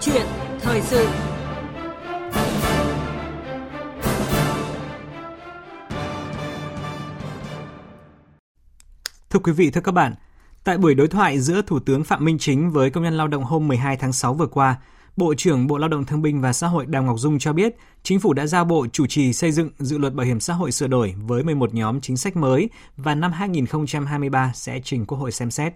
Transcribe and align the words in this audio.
chuyện 0.00 0.26
thời 0.60 0.80
sự. 0.82 1.08
Thưa 9.30 9.38
quý 9.38 9.52
vị, 9.52 9.70
thưa 9.70 9.80
các 9.80 9.92
bạn, 9.92 10.14
tại 10.64 10.78
buổi 10.78 10.94
đối 10.94 11.08
thoại 11.08 11.40
giữa 11.40 11.62
Thủ 11.62 11.78
tướng 11.78 12.04
Phạm 12.04 12.24
Minh 12.24 12.38
Chính 12.38 12.70
với 12.70 12.90
công 12.90 13.04
nhân 13.04 13.16
lao 13.16 13.28
động 13.28 13.44
hôm 13.44 13.68
12 13.68 13.96
tháng 13.96 14.12
6 14.12 14.34
vừa 14.34 14.46
qua, 14.46 14.76
Bộ 15.16 15.34
trưởng 15.34 15.66
Bộ 15.66 15.78
Lao 15.78 15.88
động 15.88 16.04
Thương 16.04 16.22
binh 16.22 16.40
và 16.40 16.52
Xã 16.52 16.66
hội 16.66 16.86
Đào 16.86 17.02
Ngọc 17.02 17.18
Dung 17.18 17.38
cho 17.38 17.52
biết, 17.52 17.76
Chính 18.02 18.20
phủ 18.20 18.32
đã 18.32 18.46
giao 18.46 18.64
Bộ 18.64 18.86
chủ 18.92 19.06
trì 19.06 19.32
xây 19.32 19.52
dựng 19.52 19.70
dự 19.78 19.98
luật 19.98 20.14
bảo 20.14 20.26
hiểm 20.26 20.40
xã 20.40 20.54
hội 20.54 20.72
sửa 20.72 20.86
đổi 20.86 21.14
với 21.26 21.42
11 21.42 21.74
nhóm 21.74 22.00
chính 22.00 22.16
sách 22.16 22.36
mới 22.36 22.70
và 22.96 23.14
năm 23.14 23.32
2023 23.32 24.52
sẽ 24.54 24.80
trình 24.84 25.06
Quốc 25.06 25.18
hội 25.18 25.32
xem 25.32 25.50
xét. 25.50 25.74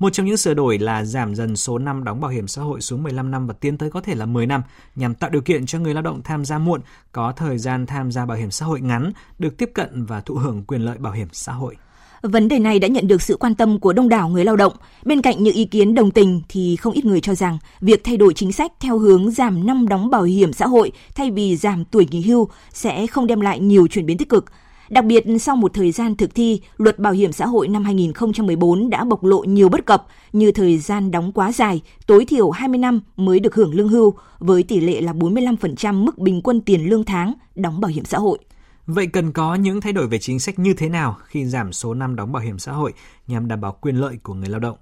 Một 0.00 0.12
trong 0.12 0.26
những 0.26 0.36
sửa 0.36 0.54
đổi 0.54 0.78
là 0.78 1.04
giảm 1.04 1.34
dần 1.34 1.56
số 1.56 1.78
năm 1.78 2.04
đóng 2.04 2.20
bảo 2.20 2.30
hiểm 2.30 2.48
xã 2.48 2.62
hội 2.62 2.80
xuống 2.80 3.02
15 3.02 3.30
năm 3.30 3.46
và 3.46 3.54
tiến 3.60 3.78
tới 3.78 3.90
có 3.90 4.00
thể 4.00 4.14
là 4.14 4.26
10 4.26 4.46
năm 4.46 4.62
nhằm 4.96 5.14
tạo 5.14 5.30
điều 5.30 5.42
kiện 5.42 5.66
cho 5.66 5.78
người 5.78 5.94
lao 5.94 6.02
động 6.02 6.20
tham 6.24 6.44
gia 6.44 6.58
muộn, 6.58 6.80
có 7.12 7.32
thời 7.36 7.58
gian 7.58 7.86
tham 7.86 8.12
gia 8.12 8.26
bảo 8.26 8.36
hiểm 8.38 8.50
xã 8.50 8.66
hội 8.66 8.80
ngắn, 8.80 9.12
được 9.38 9.56
tiếp 9.56 9.70
cận 9.74 10.04
và 10.04 10.20
thụ 10.20 10.34
hưởng 10.34 10.64
quyền 10.66 10.80
lợi 10.80 10.98
bảo 10.98 11.12
hiểm 11.12 11.28
xã 11.32 11.52
hội. 11.52 11.76
Vấn 12.22 12.48
đề 12.48 12.58
này 12.58 12.78
đã 12.78 12.88
nhận 12.88 13.08
được 13.08 13.22
sự 13.22 13.36
quan 13.36 13.54
tâm 13.54 13.80
của 13.80 13.92
đông 13.92 14.08
đảo 14.08 14.28
người 14.28 14.44
lao 14.44 14.56
động. 14.56 14.72
Bên 15.04 15.22
cạnh 15.22 15.42
những 15.42 15.54
ý 15.54 15.64
kiến 15.64 15.94
đồng 15.94 16.10
tình 16.10 16.42
thì 16.48 16.76
không 16.76 16.92
ít 16.92 17.04
người 17.04 17.20
cho 17.20 17.34
rằng 17.34 17.58
việc 17.80 18.04
thay 18.04 18.16
đổi 18.16 18.34
chính 18.34 18.52
sách 18.52 18.72
theo 18.80 18.98
hướng 18.98 19.30
giảm 19.30 19.66
năm 19.66 19.88
đóng 19.88 20.10
bảo 20.10 20.22
hiểm 20.22 20.52
xã 20.52 20.66
hội 20.66 20.92
thay 21.14 21.30
vì 21.30 21.56
giảm 21.56 21.84
tuổi 21.84 22.06
nghỉ 22.10 22.22
hưu 22.22 22.48
sẽ 22.72 23.06
không 23.06 23.26
đem 23.26 23.40
lại 23.40 23.60
nhiều 23.60 23.86
chuyển 23.86 24.06
biến 24.06 24.18
tích 24.18 24.28
cực. 24.28 24.44
Đặc 24.90 25.04
biệt 25.04 25.24
sau 25.40 25.56
một 25.56 25.74
thời 25.74 25.92
gian 25.92 26.16
thực 26.16 26.34
thi, 26.34 26.60
luật 26.76 26.98
bảo 26.98 27.12
hiểm 27.12 27.32
xã 27.32 27.46
hội 27.46 27.68
năm 27.68 27.84
2014 27.84 28.90
đã 28.90 29.04
bộc 29.04 29.24
lộ 29.24 29.44
nhiều 29.44 29.68
bất 29.68 29.86
cập 29.86 30.06
như 30.32 30.52
thời 30.52 30.78
gian 30.78 31.10
đóng 31.10 31.32
quá 31.32 31.52
dài, 31.52 31.82
tối 32.06 32.24
thiểu 32.24 32.50
20 32.50 32.78
năm 32.78 33.00
mới 33.16 33.40
được 33.40 33.54
hưởng 33.54 33.74
lương 33.74 33.88
hưu 33.88 34.14
với 34.38 34.62
tỷ 34.62 34.80
lệ 34.80 35.00
là 35.00 35.12
45% 35.12 36.04
mức 36.04 36.18
bình 36.18 36.42
quân 36.42 36.60
tiền 36.60 36.90
lương 36.90 37.04
tháng 37.04 37.34
đóng 37.54 37.80
bảo 37.80 37.90
hiểm 37.90 38.04
xã 38.04 38.18
hội. 38.18 38.38
Vậy 38.86 39.06
cần 39.06 39.32
có 39.32 39.54
những 39.54 39.80
thay 39.80 39.92
đổi 39.92 40.06
về 40.06 40.18
chính 40.18 40.40
sách 40.40 40.58
như 40.58 40.74
thế 40.74 40.88
nào 40.88 41.16
khi 41.24 41.44
giảm 41.44 41.72
số 41.72 41.94
năm 41.94 42.16
đóng 42.16 42.32
bảo 42.32 42.42
hiểm 42.42 42.58
xã 42.58 42.72
hội 42.72 42.92
nhằm 43.26 43.48
đảm 43.48 43.60
bảo 43.60 43.76
quyền 43.80 43.96
lợi 43.96 44.18
của 44.22 44.34
người 44.34 44.48
lao 44.48 44.60
động? 44.60 44.76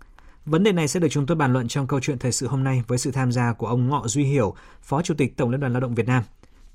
Vấn 0.46 0.64
đề 0.64 0.72
này 0.72 0.88
sẽ 0.88 1.00
được 1.00 1.08
chúng 1.10 1.26
tôi 1.26 1.36
bàn 1.36 1.52
luận 1.52 1.68
trong 1.68 1.86
câu 1.86 2.00
chuyện 2.00 2.18
thời 2.18 2.32
sự 2.32 2.46
hôm 2.46 2.64
nay 2.64 2.82
với 2.86 2.98
sự 2.98 3.10
tham 3.10 3.32
gia 3.32 3.52
của 3.52 3.66
ông 3.66 3.88
Ngọ 3.88 4.02
Duy 4.06 4.24
Hiểu, 4.24 4.54
Phó 4.82 5.02
Chủ 5.02 5.14
tịch 5.14 5.36
Tổng 5.36 5.50
Liên 5.50 5.60
đoàn 5.60 5.72
Lao 5.72 5.80
động 5.80 5.94
Việt 5.94 6.06
Nam. 6.06 6.22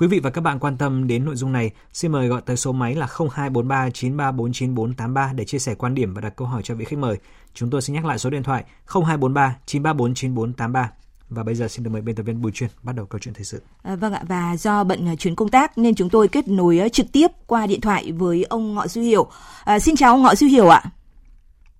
Quý 0.03 0.07
vị 0.07 0.19
và 0.19 0.29
các 0.29 0.41
bạn 0.41 0.59
quan 0.59 0.77
tâm 0.77 1.07
đến 1.07 1.25
nội 1.25 1.35
dung 1.35 1.51
này, 1.51 1.71
xin 1.93 2.11
mời 2.11 2.27
gọi 2.27 2.41
tới 2.45 2.57
số 2.57 2.71
máy 2.71 2.95
là 2.95 3.07
0243 3.07 3.89
9349 3.89 5.35
để 5.35 5.45
chia 5.45 5.59
sẻ 5.59 5.75
quan 5.75 5.95
điểm 5.95 6.13
và 6.13 6.21
đặt 6.21 6.35
câu 6.35 6.47
hỏi 6.47 6.61
cho 6.63 6.75
vị 6.75 6.85
khách 6.85 6.99
mời. 6.99 7.17
Chúng 7.53 7.69
tôi 7.69 7.81
sẽ 7.81 7.93
nhắc 7.93 8.05
lại 8.05 8.17
số 8.17 8.29
điện 8.29 8.43
thoại 8.43 8.63
0243 8.85 9.55
934 9.65 10.53
Và 11.29 11.43
bây 11.43 11.55
giờ 11.55 11.67
xin 11.67 11.83
được 11.83 11.89
mời 11.93 12.01
biên 12.01 12.15
tập 12.15 12.23
viên 12.23 12.41
Bùi 12.41 12.51
Chuyên 12.51 12.69
bắt 12.81 12.95
đầu 12.95 13.05
câu 13.05 13.19
chuyện 13.19 13.33
thời 13.33 13.43
sự. 13.43 13.61
À, 13.83 13.95
vâng 13.95 14.13
ạ, 14.13 14.23
và 14.27 14.55
do 14.57 14.83
bận 14.83 15.07
à, 15.07 15.15
chuyến 15.15 15.35
công 15.35 15.49
tác 15.49 15.77
nên 15.77 15.95
chúng 15.95 16.09
tôi 16.09 16.27
kết 16.27 16.47
nối 16.47 16.79
à, 16.79 16.89
trực 16.89 17.05
tiếp 17.11 17.27
qua 17.47 17.67
điện 17.67 17.81
thoại 17.81 18.11
với 18.11 18.43
ông 18.43 18.73
Ngọ 18.73 18.87
Duy 18.87 19.01
Hiểu. 19.01 19.27
À, 19.65 19.79
xin 19.79 19.95
chào 19.95 20.13
ông 20.13 20.23
Ngọ 20.23 20.35
Duy 20.35 20.47
Hiểu 20.47 20.67
ạ. 20.67 20.83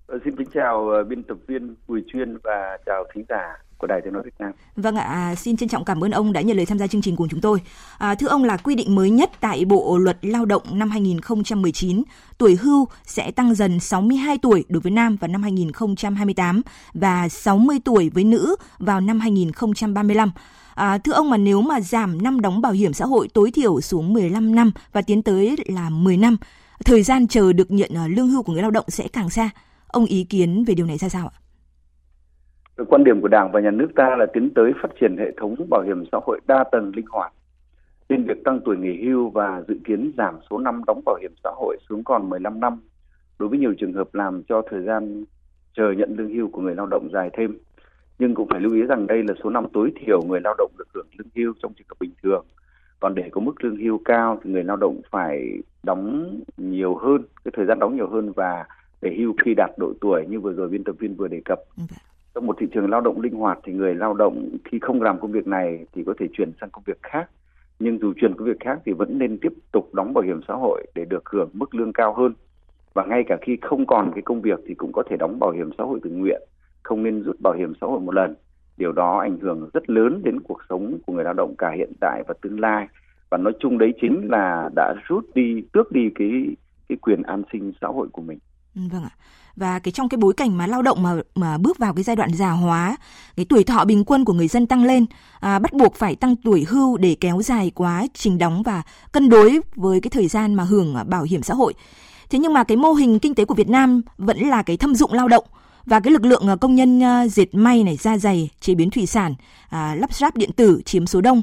À, 0.08 0.16
xin 0.24 0.36
kính 0.36 0.48
chào 0.54 0.90
biên 1.08 1.22
tập 1.22 1.36
viên 1.46 1.74
Bùi 1.88 2.04
Chuyên 2.12 2.38
và 2.44 2.78
chào 2.86 3.04
thính 3.14 3.24
giả 3.28 3.64
của 3.78 3.86
Đài 3.86 4.00
Tiếng 4.04 4.12
nói 4.12 4.22
Việt 4.24 4.34
Nam. 4.38 4.52
Vâng 4.76 4.96
ạ, 4.96 5.04
à, 5.04 5.34
xin 5.34 5.56
trân 5.56 5.68
trọng 5.68 5.84
cảm 5.84 6.04
ơn 6.04 6.10
ông 6.10 6.32
đã 6.32 6.40
nhận 6.40 6.56
lời 6.56 6.66
tham 6.66 6.78
gia 6.78 6.86
chương 6.86 7.02
trình 7.02 7.16
cùng 7.16 7.28
chúng 7.28 7.40
tôi. 7.40 7.60
À, 7.98 8.14
thưa 8.14 8.28
ông 8.28 8.44
là 8.44 8.56
quy 8.56 8.74
định 8.74 8.94
mới 8.94 9.10
nhất 9.10 9.30
tại 9.40 9.64
Bộ 9.64 9.98
luật 9.98 10.18
Lao 10.22 10.44
động 10.44 10.62
năm 10.72 10.90
2019, 10.90 12.02
tuổi 12.38 12.56
hưu 12.56 12.88
sẽ 13.06 13.30
tăng 13.30 13.54
dần 13.54 13.80
62 13.80 14.38
tuổi 14.38 14.64
đối 14.68 14.80
với 14.80 14.92
nam 14.92 15.16
vào 15.16 15.28
năm 15.28 15.42
2028 15.42 16.62
và 16.94 17.28
60 17.28 17.78
tuổi 17.84 18.10
với 18.14 18.24
nữ 18.24 18.56
vào 18.78 19.00
năm 19.00 19.20
2035. 19.20 20.30
À, 20.74 20.98
thưa 20.98 21.12
ông 21.12 21.30
mà 21.30 21.36
nếu 21.36 21.62
mà 21.62 21.80
giảm 21.80 22.22
năm 22.22 22.40
đóng 22.40 22.60
bảo 22.60 22.72
hiểm 22.72 22.92
xã 22.92 23.04
hội 23.04 23.28
tối 23.34 23.50
thiểu 23.50 23.80
xuống 23.80 24.12
15 24.12 24.54
năm 24.54 24.72
và 24.92 25.02
tiến 25.02 25.22
tới 25.22 25.56
là 25.66 25.90
10 25.90 26.16
năm, 26.16 26.36
thời 26.84 27.02
gian 27.02 27.28
chờ 27.28 27.52
được 27.52 27.70
nhận 27.70 27.90
à, 27.94 28.06
lương 28.06 28.28
hưu 28.28 28.42
của 28.42 28.52
người 28.52 28.62
lao 28.62 28.70
động 28.70 28.84
sẽ 28.88 29.08
càng 29.12 29.30
xa. 29.30 29.50
Ông 29.86 30.04
ý 30.04 30.24
kiến 30.24 30.64
về 30.64 30.74
điều 30.74 30.86
này 30.86 30.98
ra 30.98 31.08
sao 31.08 31.30
ạ? 31.34 31.43
Quan 32.76 33.04
điểm 33.04 33.20
của 33.20 33.28
Đảng 33.28 33.52
và 33.52 33.60
Nhà 33.60 33.70
nước 33.70 33.88
ta 33.96 34.16
là 34.16 34.26
tiến 34.32 34.50
tới 34.54 34.72
phát 34.82 34.88
triển 35.00 35.16
hệ 35.18 35.32
thống 35.36 35.56
bảo 35.70 35.82
hiểm 35.82 36.04
xã 36.12 36.18
hội 36.26 36.40
đa 36.46 36.64
tầng 36.72 36.92
linh 36.96 37.06
hoạt. 37.10 37.32
Nên 38.08 38.24
việc 38.24 38.44
tăng 38.44 38.60
tuổi 38.64 38.76
nghỉ 38.76 39.04
hưu 39.04 39.30
và 39.30 39.62
dự 39.68 39.76
kiến 39.84 40.12
giảm 40.18 40.34
số 40.50 40.58
năm 40.58 40.82
đóng 40.86 41.00
bảo 41.06 41.16
hiểm 41.20 41.32
xã 41.44 41.50
hội 41.54 41.76
xuống 41.88 42.04
còn 42.04 42.30
15 42.30 42.60
năm 42.60 42.80
đối 43.38 43.48
với 43.48 43.58
nhiều 43.58 43.74
trường 43.78 43.92
hợp 43.92 44.14
làm 44.14 44.42
cho 44.48 44.62
thời 44.70 44.82
gian 44.82 45.24
chờ 45.76 45.92
nhận 45.92 46.14
lương 46.16 46.34
hưu 46.34 46.48
của 46.48 46.62
người 46.62 46.74
lao 46.74 46.86
động 46.86 47.08
dài 47.12 47.30
thêm. 47.32 47.58
Nhưng 48.18 48.34
cũng 48.34 48.48
phải 48.48 48.60
lưu 48.60 48.74
ý 48.74 48.82
rằng 48.82 49.06
đây 49.06 49.22
là 49.22 49.34
số 49.44 49.50
năm 49.50 49.66
tối 49.72 49.92
thiểu 49.96 50.22
người 50.22 50.40
lao 50.44 50.54
động 50.58 50.72
được 50.78 50.88
hưởng 50.94 51.06
lương 51.18 51.28
hưu 51.34 51.52
trong 51.62 51.72
trường 51.74 51.86
hợp 51.88 51.96
bình 52.00 52.12
thường. 52.22 52.46
Còn 53.00 53.14
để 53.14 53.28
có 53.32 53.40
mức 53.40 53.64
lương 53.64 53.76
hưu 53.76 54.00
cao 54.04 54.40
thì 54.44 54.50
người 54.50 54.64
lao 54.64 54.76
động 54.76 55.00
phải 55.10 55.58
đóng 55.82 56.34
nhiều 56.56 56.94
hơn, 56.94 57.22
cái 57.44 57.52
thời 57.56 57.66
gian 57.66 57.78
đóng 57.78 57.96
nhiều 57.96 58.08
hơn 58.08 58.32
và 58.32 58.64
để 59.02 59.14
hưu 59.18 59.34
khi 59.44 59.54
đạt 59.56 59.70
độ 59.78 59.92
tuổi 60.00 60.26
như 60.28 60.40
vừa 60.40 60.52
rồi 60.52 60.68
biên 60.68 60.84
tập 60.84 60.94
viên 60.98 61.14
vừa 61.14 61.28
đề 61.28 61.40
cập. 61.44 61.58
Vâng 61.76 61.86
trong 62.34 62.46
một 62.46 62.56
thị 62.60 62.66
trường 62.74 62.90
lao 62.90 63.00
động 63.00 63.20
linh 63.20 63.34
hoạt 63.34 63.58
thì 63.64 63.72
người 63.72 63.94
lao 63.94 64.14
động 64.14 64.48
khi 64.64 64.78
không 64.82 65.02
làm 65.02 65.20
công 65.20 65.32
việc 65.32 65.46
này 65.46 65.86
thì 65.92 66.02
có 66.06 66.14
thể 66.18 66.26
chuyển 66.32 66.52
sang 66.60 66.70
công 66.70 66.84
việc 66.86 67.02
khác. 67.02 67.30
Nhưng 67.78 67.98
dù 67.98 68.12
chuyển 68.16 68.34
công 68.34 68.46
việc 68.46 68.60
khác 68.60 68.78
thì 68.84 68.92
vẫn 68.92 69.18
nên 69.18 69.38
tiếp 69.38 69.52
tục 69.72 69.94
đóng 69.94 70.14
bảo 70.14 70.24
hiểm 70.24 70.40
xã 70.48 70.54
hội 70.54 70.86
để 70.94 71.04
được 71.04 71.28
hưởng 71.28 71.50
mức 71.52 71.74
lương 71.74 71.92
cao 71.92 72.14
hơn. 72.14 72.34
Và 72.94 73.04
ngay 73.04 73.24
cả 73.26 73.36
khi 73.42 73.56
không 73.62 73.86
còn 73.86 74.10
cái 74.14 74.22
công 74.22 74.42
việc 74.42 74.60
thì 74.66 74.74
cũng 74.74 74.92
có 74.92 75.02
thể 75.10 75.16
đóng 75.16 75.38
bảo 75.38 75.50
hiểm 75.50 75.70
xã 75.78 75.84
hội 75.84 76.00
tự 76.02 76.10
nguyện, 76.10 76.42
không 76.82 77.02
nên 77.02 77.22
rút 77.22 77.36
bảo 77.40 77.54
hiểm 77.54 77.72
xã 77.80 77.86
hội 77.86 78.00
một 78.00 78.14
lần. 78.14 78.34
Điều 78.76 78.92
đó 78.92 79.18
ảnh 79.18 79.38
hưởng 79.38 79.70
rất 79.74 79.90
lớn 79.90 80.20
đến 80.24 80.40
cuộc 80.40 80.58
sống 80.68 80.98
của 81.06 81.12
người 81.12 81.24
lao 81.24 81.34
động 81.34 81.54
cả 81.58 81.70
hiện 81.70 81.92
tại 82.00 82.22
và 82.28 82.34
tương 82.42 82.60
lai. 82.60 82.88
Và 83.30 83.38
nói 83.38 83.52
chung 83.58 83.78
đấy 83.78 83.94
chính 84.00 84.28
là 84.30 84.70
đã 84.76 84.94
rút 85.08 85.34
đi, 85.34 85.62
tước 85.72 85.92
đi 85.92 86.10
cái 86.14 86.56
cái 86.88 86.98
quyền 87.00 87.22
an 87.22 87.42
sinh 87.52 87.72
xã 87.80 87.86
hội 87.86 88.08
của 88.12 88.22
mình. 88.22 88.38
Ừ, 88.74 88.80
vâng 88.92 89.02
ạ 89.02 89.10
và 89.56 89.78
cái 89.78 89.92
trong 89.92 90.08
cái 90.08 90.18
bối 90.18 90.34
cảnh 90.36 90.58
mà 90.58 90.66
lao 90.66 90.82
động 90.82 91.02
mà 91.02 91.14
mà 91.34 91.58
bước 91.58 91.78
vào 91.78 91.94
cái 91.94 92.02
giai 92.02 92.16
đoạn 92.16 92.34
già 92.34 92.50
hóa 92.50 92.96
cái 93.36 93.46
tuổi 93.48 93.64
thọ 93.64 93.84
bình 93.84 94.04
quân 94.04 94.24
của 94.24 94.32
người 94.32 94.48
dân 94.48 94.66
tăng 94.66 94.84
lên 94.84 95.06
à, 95.40 95.58
bắt 95.58 95.72
buộc 95.72 95.94
phải 95.94 96.16
tăng 96.16 96.36
tuổi 96.36 96.64
hưu 96.68 96.96
để 96.96 97.16
kéo 97.20 97.42
dài 97.42 97.70
quá 97.74 98.06
trình 98.14 98.38
đóng 98.38 98.62
và 98.62 98.82
cân 99.12 99.28
đối 99.28 99.60
với 99.76 100.00
cái 100.00 100.10
thời 100.10 100.28
gian 100.28 100.54
mà 100.54 100.64
hưởng 100.64 100.94
à, 100.94 101.04
bảo 101.04 101.22
hiểm 101.22 101.42
xã 101.42 101.54
hội. 101.54 101.74
Thế 102.30 102.38
nhưng 102.38 102.52
mà 102.52 102.64
cái 102.64 102.76
mô 102.76 102.92
hình 102.92 103.18
kinh 103.18 103.34
tế 103.34 103.44
của 103.44 103.54
Việt 103.54 103.68
Nam 103.68 104.02
vẫn 104.18 104.38
là 104.38 104.62
cái 104.62 104.76
thâm 104.76 104.94
dụng 104.94 105.12
lao 105.12 105.28
động 105.28 105.44
và 105.86 106.00
cái 106.00 106.12
lực 106.12 106.24
lượng 106.24 106.48
à, 106.48 106.56
công 106.56 106.74
nhân 106.74 107.02
à, 107.02 107.26
dệt 107.28 107.54
may 107.54 107.84
này 107.84 107.96
da 107.96 108.18
dày 108.18 108.50
chế 108.60 108.74
biến 108.74 108.90
thủy 108.90 109.06
sản 109.06 109.34
à, 109.68 109.94
lắp 109.94 110.14
ráp 110.14 110.36
điện 110.36 110.52
tử 110.52 110.82
chiếm 110.84 111.06
số 111.06 111.20
đông. 111.20 111.42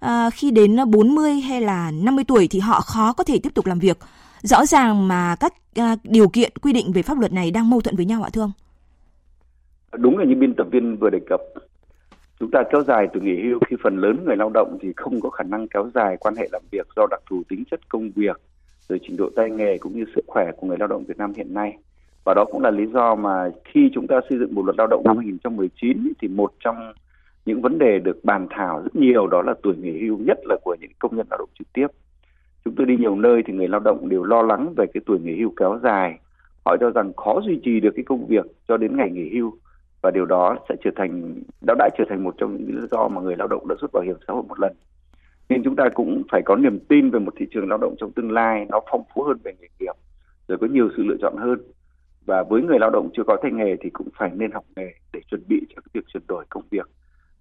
À, 0.00 0.30
khi 0.30 0.50
đến 0.50 0.76
40 0.90 1.40
hay 1.40 1.60
là 1.60 1.90
50 1.90 2.24
tuổi 2.24 2.48
thì 2.48 2.60
họ 2.60 2.80
khó 2.80 3.12
có 3.12 3.24
thể 3.24 3.38
tiếp 3.38 3.50
tục 3.54 3.66
làm 3.66 3.78
việc. 3.78 3.98
Rõ 4.44 4.66
ràng 4.66 5.08
mà 5.08 5.36
các 5.40 5.52
à, 5.74 5.96
điều 6.04 6.28
kiện 6.28 6.52
quy 6.62 6.72
định 6.72 6.92
về 6.92 7.02
pháp 7.02 7.18
luật 7.18 7.32
này 7.32 7.50
đang 7.50 7.70
mâu 7.70 7.80
thuẫn 7.80 7.96
với 7.96 8.04
nhau 8.04 8.22
ạ 8.22 8.30
thưa 8.32 8.40
ông? 8.40 8.52
Đúng 9.92 10.18
là 10.18 10.24
như 10.24 10.34
biên 10.34 10.54
tập 10.54 10.66
viên 10.70 10.96
vừa 10.96 11.10
đề 11.10 11.18
cập. 11.26 11.40
Chúng 12.40 12.50
ta 12.50 12.62
kéo 12.72 12.82
dài 12.82 13.08
từ 13.14 13.20
nghỉ 13.20 13.42
hưu 13.42 13.58
khi 13.68 13.76
phần 13.82 13.96
lớn 13.96 14.24
người 14.24 14.36
lao 14.36 14.50
động 14.54 14.78
thì 14.80 14.92
không 14.96 15.20
có 15.20 15.30
khả 15.30 15.44
năng 15.44 15.68
kéo 15.68 15.90
dài 15.94 16.16
quan 16.20 16.34
hệ 16.36 16.48
làm 16.52 16.62
việc 16.70 16.86
do 16.96 17.06
đặc 17.10 17.20
thù 17.30 17.42
tính 17.48 17.64
chất 17.70 17.88
công 17.88 18.10
việc, 18.10 18.40
rồi 18.88 19.00
trình 19.02 19.16
độ 19.16 19.30
tay 19.36 19.50
nghề 19.50 19.78
cũng 19.78 19.96
như 19.96 20.04
sức 20.14 20.24
khỏe 20.26 20.50
của 20.56 20.66
người 20.66 20.78
lao 20.78 20.88
động 20.88 21.04
Việt 21.04 21.18
Nam 21.18 21.32
hiện 21.36 21.54
nay. 21.54 21.76
Và 22.24 22.34
đó 22.34 22.44
cũng 22.44 22.62
là 22.62 22.70
lý 22.70 22.86
do 22.86 23.14
mà 23.14 23.50
khi 23.64 23.90
chúng 23.94 24.06
ta 24.06 24.20
xây 24.28 24.38
dựng 24.38 24.54
bộ 24.54 24.62
luật 24.62 24.76
lao 24.78 24.86
động 24.86 25.02
năm 25.04 25.16
2019 25.16 26.12
thì 26.20 26.28
một 26.28 26.52
trong 26.64 26.92
những 27.46 27.62
vấn 27.62 27.78
đề 27.78 27.98
được 27.98 28.24
bàn 28.24 28.46
thảo 28.50 28.82
rất 28.82 28.96
nhiều 28.96 29.26
đó 29.26 29.42
là 29.42 29.54
tuổi 29.62 29.76
nghỉ 29.76 30.06
hưu 30.06 30.18
nhất 30.18 30.38
là 30.44 30.56
của 30.64 30.76
những 30.80 30.90
công 30.98 31.16
nhân 31.16 31.26
lao 31.30 31.38
động 31.38 31.48
trực 31.58 31.72
tiếp 31.72 31.86
chúng 32.64 32.74
tôi 32.74 32.86
đi 32.86 32.96
nhiều 32.96 33.16
nơi 33.16 33.42
thì 33.46 33.52
người 33.52 33.68
lao 33.68 33.80
động 33.80 34.08
đều 34.08 34.24
lo 34.24 34.42
lắng 34.42 34.74
về 34.76 34.86
cái 34.94 35.00
tuổi 35.06 35.18
nghỉ 35.20 35.40
hưu 35.40 35.52
kéo 35.56 35.78
dài. 35.82 36.18
Họ 36.64 36.76
cho 36.80 36.90
rằng 36.90 37.12
khó 37.16 37.40
duy 37.40 37.60
trì 37.64 37.80
được 37.80 37.90
cái 37.96 38.04
công 38.04 38.26
việc 38.26 38.46
cho 38.68 38.76
đến 38.76 38.96
ngày 38.96 39.10
nghỉ 39.10 39.30
hưu 39.34 39.52
và 40.02 40.10
điều 40.10 40.24
đó 40.24 40.56
sẽ 40.68 40.74
trở 40.84 40.90
thành 40.96 41.34
đã 41.66 41.74
đã 41.78 41.88
trở 41.98 42.04
thành 42.08 42.24
một 42.24 42.34
trong 42.38 42.56
những 42.56 42.80
lý 42.80 42.86
do 42.90 43.08
mà 43.08 43.20
người 43.20 43.36
lao 43.36 43.48
động 43.48 43.68
đã 43.68 43.74
rút 43.80 43.92
bảo 43.92 44.02
hiểm 44.02 44.16
xã 44.26 44.32
hội 44.32 44.42
một 44.48 44.60
lần. 44.60 44.72
Nên 45.48 45.62
chúng 45.64 45.76
ta 45.76 45.88
cũng 45.94 46.22
phải 46.30 46.42
có 46.44 46.56
niềm 46.56 46.78
tin 46.88 47.10
về 47.10 47.18
một 47.18 47.34
thị 47.36 47.46
trường 47.50 47.68
lao 47.68 47.78
động 47.78 47.94
trong 47.98 48.12
tương 48.12 48.32
lai 48.32 48.66
nó 48.68 48.80
phong 48.90 49.02
phú 49.14 49.22
hơn 49.22 49.38
về 49.44 49.52
nghề 49.60 49.68
nghiệp 49.80 49.94
rồi 50.48 50.58
có 50.58 50.66
nhiều 50.66 50.88
sự 50.96 51.02
lựa 51.02 51.16
chọn 51.22 51.36
hơn. 51.36 51.58
Và 52.26 52.42
với 52.42 52.62
người 52.62 52.78
lao 52.78 52.90
động 52.90 53.08
chưa 53.16 53.22
có 53.26 53.36
tay 53.42 53.52
nghề 53.52 53.76
thì 53.80 53.90
cũng 53.90 54.08
phải 54.18 54.30
nên 54.34 54.50
học 54.50 54.64
nghề 54.76 54.94
để 55.12 55.20
chuẩn 55.30 55.42
bị 55.48 55.60
cho 55.68 55.80
cái 55.80 55.90
việc 55.92 56.04
chuyển 56.12 56.22
đổi 56.28 56.44
công 56.48 56.62
việc 56.70 56.86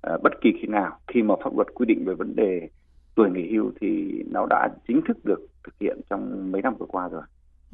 à, 0.01 0.17
bất 0.23 0.41
kỳ 0.41 0.53
khi 0.61 0.67
nào 0.67 0.97
khi 1.07 1.21
mà 1.21 1.35
pháp 1.43 1.55
luật 1.55 1.67
quy 1.73 1.85
định 1.85 2.05
về 2.05 2.13
vấn 2.13 2.35
đề 2.35 2.69
tuổi 3.15 3.29
nghỉ 3.29 3.53
hưu 3.53 3.71
thì 3.81 3.87
nó 4.31 4.45
đã 4.49 4.69
chính 4.87 5.01
thức 5.07 5.25
được 5.25 5.39
thực 5.63 5.73
hiện 5.79 6.01
trong 6.09 6.51
mấy 6.51 6.61
năm 6.61 6.75
vừa 6.79 6.85
qua 6.85 7.07
rồi. 7.07 7.21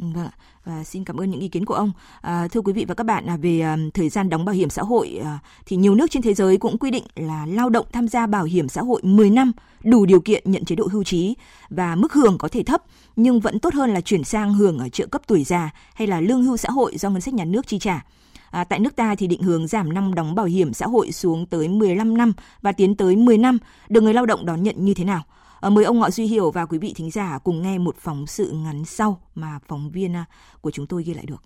Ừ, 0.02 0.06
vâng, 0.16 0.28
và 0.66 0.84
xin 0.84 1.04
cảm 1.04 1.18
ơn 1.18 1.32
những 1.32 1.40
ý 1.40 1.48
kiến 1.48 1.66
của 1.66 1.74
ông. 1.74 1.92
À, 2.22 2.48
thưa 2.52 2.62
quý 2.62 2.74
vị 2.74 2.86
và 2.88 2.96
các 2.96 3.04
bạn, 3.04 3.26
à, 3.26 3.38
về 3.38 3.60
à, 3.60 3.78
thời 3.94 4.10
gian 4.10 4.30
đóng 4.30 4.46
bảo 4.46 4.56
hiểm 4.56 4.70
xã 4.70 4.82
hội 4.82 5.20
à, 5.24 5.40
thì 5.66 5.76
nhiều 5.78 5.96
nước 5.96 6.12
trên 6.12 6.24
thế 6.24 6.34
giới 6.34 6.58
cũng 6.58 6.78
quy 6.78 6.92
định 6.92 7.04
là 7.16 7.46
lao 7.46 7.70
động 7.70 7.86
tham 7.92 8.08
gia 8.08 8.28
bảo 8.28 8.44
hiểm 8.44 8.68
xã 8.68 8.82
hội 8.82 9.02
10 9.04 9.30
năm 9.30 9.52
đủ 9.84 10.06
điều 10.06 10.22
kiện 10.22 10.52
nhận 10.52 10.66
chế 10.66 10.76
độ 10.76 10.88
hưu 10.92 11.04
trí 11.04 11.36
và 11.70 11.96
mức 11.96 12.14
hưởng 12.14 12.38
có 12.38 12.48
thể 12.48 12.64
thấp 12.64 12.84
nhưng 13.16 13.40
vẫn 13.40 13.60
tốt 13.60 13.74
hơn 13.74 13.90
là 13.90 14.02
chuyển 14.02 14.24
sang 14.24 14.54
hưởng 14.54 14.80
ở 14.80 14.90
trợ 14.90 15.06
cấp 15.06 15.22
tuổi 15.28 15.44
già 15.44 15.70
hay 15.94 16.08
là 16.08 16.22
lương 16.22 16.44
hưu 16.44 16.58
xã 16.58 16.70
hội 16.70 16.98
do 16.98 17.10
ngân 17.10 17.22
sách 17.22 17.34
nhà 17.34 17.46
nước 17.46 17.68
chi 17.68 17.80
trả. 17.80 18.06
À, 18.52 18.64
tại 18.64 18.80
nước 18.80 18.96
ta 18.96 19.16
thì 19.16 19.28
định 19.28 19.42
hướng 19.42 19.68
giảm 19.68 19.94
năm 19.94 20.14
đóng 20.14 20.36
bảo 20.36 20.46
hiểm 20.46 20.74
xã 20.74 20.88
hội 20.88 21.12
xuống 21.12 21.46
tới 21.46 21.68
15 21.68 22.18
năm 22.18 22.34
và 22.62 22.72
tiến 22.72 22.96
tới 22.96 23.16
10 23.16 23.38
năm 23.38 23.58
được 23.90 24.02
người 24.02 24.14
lao 24.14 24.26
động 24.26 24.46
đón 24.46 24.64
nhận 24.64 24.86
như 24.86 24.94
thế 24.94 25.04
nào? 25.04 25.24
À, 25.62 25.70
mời 25.70 25.84
ông 25.84 26.00
Ngọ 26.00 26.10
Duy 26.10 26.26
Hiểu 26.26 26.52
và 26.52 26.66
quý 26.66 26.78
vị 26.78 26.94
thính 26.96 27.12
giả 27.12 27.40
cùng 27.44 27.62
nghe 27.62 27.78
một 27.78 27.96
phóng 27.98 28.28
sự 28.28 28.52
ngắn 28.52 28.86
sau 28.86 29.22
mà 29.36 29.60
phóng 29.68 29.92
viên 29.92 30.16
à, 30.16 30.26
của 30.62 30.72
chúng 30.72 30.88
tôi 30.88 31.04
ghi 31.04 31.14
lại 31.14 31.26
được. 31.28 31.44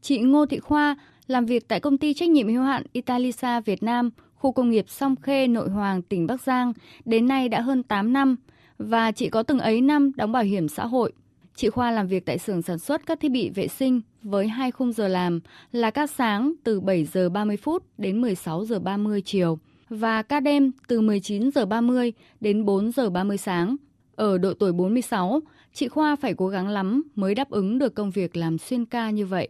Chị 0.00 0.18
Ngô 0.18 0.46
Thị 0.46 0.58
Khoa 0.58 0.96
làm 1.26 1.46
việc 1.46 1.68
tại 1.68 1.80
công 1.80 1.98
ty 1.98 2.14
trách 2.14 2.28
nhiệm 2.28 2.48
hữu 2.48 2.62
hạn 2.62 2.82
Italisa 2.92 3.60
Việt 3.60 3.82
Nam, 3.82 4.10
khu 4.34 4.52
công 4.52 4.70
nghiệp 4.70 4.84
Song 4.88 5.16
Khê, 5.16 5.46
Nội 5.46 5.68
Hoàng, 5.70 6.02
tỉnh 6.02 6.26
Bắc 6.26 6.42
Giang, 6.42 6.72
đến 7.04 7.28
nay 7.28 7.48
đã 7.48 7.60
hơn 7.60 7.82
8 7.82 8.12
năm 8.12 8.36
và 8.78 9.12
chị 9.12 9.30
có 9.30 9.42
từng 9.42 9.58
ấy 9.58 9.80
năm 9.80 10.12
đóng 10.16 10.32
bảo 10.32 10.42
hiểm 10.42 10.68
xã 10.68 10.86
hội. 10.86 11.12
Chị 11.56 11.70
Khoa 11.70 11.90
làm 11.90 12.06
việc 12.06 12.26
tại 12.26 12.38
xưởng 12.38 12.62
sản 12.62 12.78
xuất 12.78 13.06
các 13.06 13.20
thiết 13.20 13.28
bị 13.28 13.50
vệ 13.50 13.68
sinh 13.68 14.00
với 14.22 14.48
hai 14.48 14.70
khung 14.70 14.92
giờ 14.92 15.08
làm 15.08 15.40
là 15.72 15.90
các 15.90 16.10
sáng 16.10 16.52
từ 16.64 16.80
7 16.80 17.04
giờ 17.04 17.28
30 17.28 17.56
phút 17.56 17.82
đến 17.98 18.20
16 18.20 18.64
giờ 18.64 18.78
30 18.78 19.22
chiều 19.24 19.58
và 19.88 20.22
ca 20.22 20.40
đêm 20.40 20.72
từ 20.88 21.00
19 21.00 21.50
giờ 21.50 21.66
30 21.66 22.12
đến 22.40 22.64
4 22.64 22.92
giờ 22.92 23.10
30 23.10 23.38
sáng. 23.38 23.76
Ở 24.16 24.38
độ 24.38 24.54
tuổi 24.54 24.72
46, 24.72 25.40
chị 25.74 25.88
Khoa 25.88 26.16
phải 26.16 26.34
cố 26.34 26.48
gắng 26.48 26.68
lắm 26.68 27.02
mới 27.14 27.34
đáp 27.34 27.50
ứng 27.50 27.78
được 27.78 27.94
công 27.94 28.10
việc 28.10 28.36
làm 28.36 28.58
xuyên 28.58 28.84
ca 28.84 29.10
như 29.10 29.26
vậy. 29.26 29.48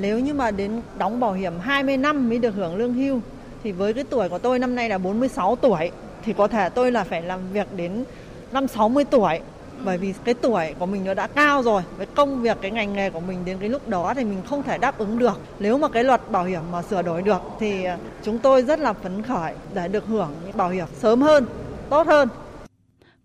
Nếu 0.00 0.18
như 0.18 0.34
mà 0.34 0.50
đến 0.50 0.80
đóng 0.98 1.20
bảo 1.20 1.32
hiểm 1.32 1.52
20 1.60 1.96
năm 1.96 2.28
mới 2.28 2.38
được 2.38 2.54
hưởng 2.54 2.76
lương 2.76 2.94
hưu 2.94 3.20
thì 3.62 3.72
với 3.72 3.92
cái 3.92 4.04
tuổi 4.04 4.28
của 4.28 4.38
tôi 4.38 4.58
năm 4.58 4.74
nay 4.74 4.88
là 4.88 4.98
46 4.98 5.56
tuổi 5.56 5.90
thì 6.24 6.32
có 6.32 6.48
thể 6.48 6.68
tôi 6.68 6.92
là 6.92 7.04
phải 7.04 7.22
làm 7.22 7.40
việc 7.52 7.66
đến 7.76 8.04
năm 8.52 8.68
60 8.68 9.04
tuổi 9.04 9.40
bởi 9.84 9.98
vì 9.98 10.14
cái 10.24 10.34
tuổi 10.34 10.74
của 10.78 10.86
mình 10.86 11.04
nó 11.04 11.14
đã 11.14 11.26
cao 11.26 11.62
rồi, 11.62 11.82
với 11.96 12.06
công 12.06 12.42
việc, 12.42 12.58
cái 12.60 12.70
ngành 12.70 12.92
nghề 12.92 13.10
của 13.10 13.20
mình 13.20 13.38
đến 13.44 13.56
cái 13.60 13.68
lúc 13.68 13.88
đó 13.88 14.14
thì 14.14 14.24
mình 14.24 14.42
không 14.46 14.62
thể 14.62 14.78
đáp 14.78 14.98
ứng 14.98 15.18
được. 15.18 15.40
Nếu 15.58 15.78
mà 15.78 15.88
cái 15.88 16.04
luật 16.04 16.30
bảo 16.30 16.44
hiểm 16.44 16.62
mà 16.72 16.82
sửa 16.82 17.02
đổi 17.02 17.22
được 17.22 17.40
thì 17.60 17.84
à, 17.84 17.98
chúng 18.22 18.38
tôi 18.38 18.62
rất 18.62 18.80
là 18.80 18.92
phấn 18.92 19.22
khởi 19.22 19.54
để 19.74 19.88
được 19.88 20.06
hưởng 20.06 20.30
bảo 20.54 20.70
hiểm 20.70 20.86
sớm 20.94 21.22
hơn, 21.22 21.46
tốt 21.90 22.06
hơn. 22.06 22.28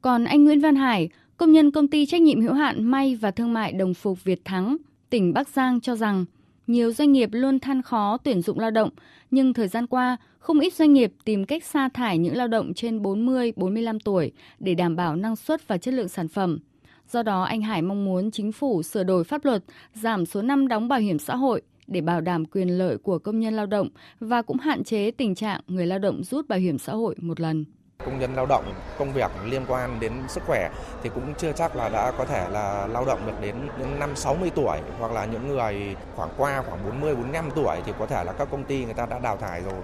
Còn 0.01 0.23
anh 0.23 0.43
Nguyễn 0.43 0.61
Văn 0.61 0.75
Hải, 0.75 1.09
công 1.37 1.51
nhân 1.51 1.71
công 1.71 1.87
ty 1.87 2.05
trách 2.05 2.21
nhiệm 2.21 2.41
hữu 2.41 2.53
hạn 2.53 2.83
may 2.83 3.15
và 3.15 3.31
thương 3.31 3.53
mại 3.53 3.71
đồng 3.71 3.93
phục 3.93 4.23
Việt 4.23 4.45
Thắng, 4.45 4.77
tỉnh 5.09 5.33
Bắc 5.33 5.47
Giang 5.47 5.81
cho 5.81 5.95
rằng 5.95 6.25
nhiều 6.67 6.91
doanh 6.91 7.11
nghiệp 7.11 7.29
luôn 7.31 7.59
than 7.59 7.81
khó 7.81 8.17
tuyển 8.23 8.41
dụng 8.41 8.59
lao 8.59 8.71
động, 8.71 8.89
nhưng 9.31 9.53
thời 9.53 9.67
gian 9.67 9.87
qua, 9.87 10.17
không 10.39 10.59
ít 10.59 10.73
doanh 10.73 10.93
nghiệp 10.93 11.13
tìm 11.25 11.45
cách 11.45 11.63
sa 11.63 11.89
thải 11.89 12.17
những 12.17 12.35
lao 12.35 12.47
động 12.47 12.73
trên 12.73 13.01
40-45 13.01 13.99
tuổi 14.03 14.31
để 14.59 14.73
đảm 14.73 14.95
bảo 14.95 15.15
năng 15.15 15.35
suất 15.35 15.67
và 15.67 15.77
chất 15.77 15.93
lượng 15.93 16.09
sản 16.09 16.27
phẩm. 16.27 16.59
Do 17.09 17.23
đó, 17.23 17.43
anh 17.43 17.61
Hải 17.61 17.81
mong 17.81 18.05
muốn 18.05 18.31
chính 18.31 18.51
phủ 18.51 18.83
sửa 18.83 19.03
đổi 19.03 19.23
pháp 19.23 19.45
luật, 19.45 19.63
giảm 19.93 20.25
số 20.25 20.41
năm 20.41 20.67
đóng 20.67 20.87
bảo 20.87 20.99
hiểm 20.99 21.19
xã 21.19 21.35
hội 21.35 21.61
để 21.87 22.01
bảo 22.01 22.21
đảm 22.21 22.45
quyền 22.45 22.77
lợi 22.77 22.97
của 22.97 23.19
công 23.19 23.39
nhân 23.39 23.53
lao 23.53 23.65
động 23.65 23.89
và 24.19 24.41
cũng 24.41 24.57
hạn 24.57 24.83
chế 24.83 25.11
tình 25.11 25.35
trạng 25.35 25.61
người 25.67 25.85
lao 25.85 25.99
động 25.99 26.23
rút 26.23 26.47
bảo 26.47 26.59
hiểm 26.59 26.77
xã 26.77 26.93
hội 26.93 27.15
một 27.17 27.39
lần 27.39 27.65
công 28.05 28.19
nhân 28.19 28.35
lao 28.35 28.45
động, 28.45 28.73
công 28.99 29.13
việc 29.13 29.31
liên 29.45 29.65
quan 29.67 29.99
đến 29.99 30.13
sức 30.27 30.43
khỏe 30.47 30.69
thì 31.03 31.09
cũng 31.15 31.33
chưa 31.37 31.51
chắc 31.51 31.75
là 31.75 31.89
đã 31.89 32.11
có 32.17 32.25
thể 32.25 32.49
là 32.49 32.87
lao 32.87 33.05
động 33.05 33.19
được 33.25 33.41
đến 33.41 33.55
những 33.79 33.99
năm 33.99 34.15
60 34.15 34.51
tuổi 34.55 34.77
hoặc 34.99 35.11
là 35.11 35.25
những 35.25 35.47
người 35.47 35.95
khoảng 36.15 36.29
qua 36.37 36.63
khoảng 36.69 36.83
40 36.83 37.15
45 37.15 37.51
tuổi 37.55 37.77
thì 37.85 37.93
có 37.99 38.05
thể 38.05 38.23
là 38.23 38.31
các 38.31 38.47
công 38.51 38.63
ty 38.63 38.85
người 38.85 38.93
ta 38.93 39.05
đã 39.05 39.19
đào 39.19 39.37
thải 39.37 39.61
rồi. 39.61 39.81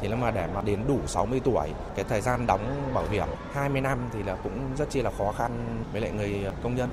Thì 0.00 0.08
là 0.08 0.16
mà 0.16 0.30
để 0.30 0.46
mà 0.54 0.62
đến 0.62 0.80
đủ 0.88 0.98
60 1.06 1.40
tuổi, 1.44 1.68
cái 1.96 2.04
thời 2.08 2.20
gian 2.20 2.46
đóng 2.46 2.90
bảo 2.94 3.04
hiểm 3.10 3.28
20 3.54 3.80
năm 3.80 3.98
thì 4.12 4.22
là 4.22 4.36
cũng 4.42 4.60
rất 4.78 4.90
chi 4.90 5.02
là 5.02 5.10
khó 5.18 5.32
khăn 5.38 5.84
với 5.92 6.00
lại 6.00 6.10
người 6.10 6.46
công 6.62 6.76
nhân. 6.76 6.88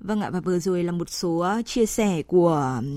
Vâng 0.00 0.20
ạ 0.20 0.30
và 0.30 0.40
vừa 0.40 0.58
rồi 0.58 0.84
là 0.84 0.92
một 0.92 1.10
số 1.10 1.38
ờ, 1.38 1.62
chia 1.66 1.86
sẻ 1.86 2.22
của 2.22 2.48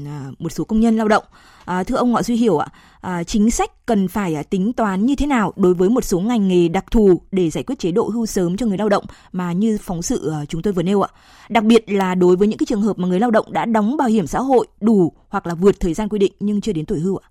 ờ, 0.05 0.31
một 0.39 0.49
số 0.49 0.63
công 0.63 0.79
nhân 0.79 0.97
lao 0.97 1.07
động. 1.07 1.23
À, 1.65 1.83
thưa 1.83 1.95
ông 1.95 2.11
Ngọ 2.11 2.21
Duy 2.21 2.35
Hiểu 2.35 2.57
ạ, 2.57 2.67
à, 3.01 3.23
chính 3.23 3.51
sách 3.51 3.85
cần 3.85 4.07
phải 4.07 4.35
à, 4.35 4.43
tính 4.43 4.73
toán 4.73 5.05
như 5.05 5.15
thế 5.15 5.25
nào 5.25 5.53
đối 5.55 5.73
với 5.73 5.89
một 5.89 6.03
số 6.03 6.19
ngành 6.19 6.47
nghề 6.47 6.67
đặc 6.67 6.85
thù 6.91 7.21
để 7.31 7.49
giải 7.49 7.63
quyết 7.63 7.79
chế 7.79 7.91
độ 7.91 8.09
hưu 8.09 8.25
sớm 8.25 8.57
cho 8.57 8.65
người 8.65 8.77
lao 8.77 8.89
động 8.89 9.05
mà 9.31 9.51
như 9.51 9.77
phóng 9.81 10.01
sự 10.01 10.29
ờ, 10.29 10.45
chúng 10.45 10.61
tôi 10.61 10.73
vừa 10.73 10.83
nêu 10.83 11.01
ạ. 11.01 11.09
Đặc 11.49 11.63
biệt 11.63 11.89
là 11.91 12.15
đối 12.15 12.35
với 12.35 12.47
những 12.47 12.57
cái 12.57 12.65
trường 12.65 12.81
hợp 12.81 12.99
mà 12.99 13.07
người 13.07 13.19
lao 13.19 13.31
động 13.31 13.53
đã 13.53 13.65
đóng 13.65 13.97
bảo 13.97 14.07
hiểm 14.07 14.27
xã 14.27 14.39
hội 14.39 14.67
đủ 14.81 15.11
hoặc 15.29 15.47
là 15.47 15.55
vượt 15.55 15.79
thời 15.79 15.93
gian 15.93 16.09
quy 16.09 16.19
định 16.19 16.33
nhưng 16.39 16.61
chưa 16.61 16.73
đến 16.73 16.85
tuổi 16.85 16.99
hưu 16.99 17.17
ạ. 17.17 17.29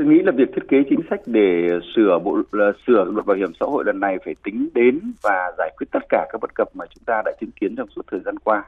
Tôi 0.00 0.08
nghĩ 0.08 0.22
là 0.22 0.32
việc 0.32 0.48
thiết 0.54 0.68
kế 0.68 0.76
chính 0.90 1.00
sách 1.10 1.20
để 1.26 1.68
sửa 1.96 2.18
bộ 2.24 2.42
sửa 2.86 3.04
luật 3.04 3.26
bảo 3.26 3.36
hiểm 3.36 3.52
xã 3.60 3.66
hội 3.66 3.84
lần 3.84 4.00
này 4.00 4.18
phải 4.24 4.34
tính 4.44 4.68
đến 4.74 5.00
và 5.22 5.52
giải 5.58 5.70
quyết 5.76 5.86
tất 5.92 5.98
cả 6.08 6.26
các 6.32 6.40
bất 6.40 6.54
cập 6.54 6.68
mà 6.74 6.84
chúng 6.94 7.04
ta 7.04 7.22
đã 7.24 7.32
chứng 7.40 7.50
kiến 7.60 7.76
trong 7.76 7.88
suốt 7.96 8.02
thời 8.10 8.20
gian 8.20 8.38
qua. 8.38 8.64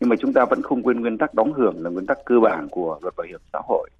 Nhưng 0.00 0.08
mà 0.08 0.16
chúng 0.16 0.32
ta 0.32 0.44
vẫn 0.50 0.62
không 0.62 0.82
quên 0.82 1.00
nguyên 1.00 1.18
tắc 1.18 1.34
đóng 1.34 1.52
hưởng 1.52 1.74
là 1.82 1.90
nguyên 1.90 2.06
tắc 2.06 2.18
cơ 2.24 2.40
bản 2.40 2.68
của 2.70 2.98
luật 3.02 3.14
bảo 3.16 3.26
hiểm 3.28 3.40
xã 3.52 3.58
hội. 3.68 3.90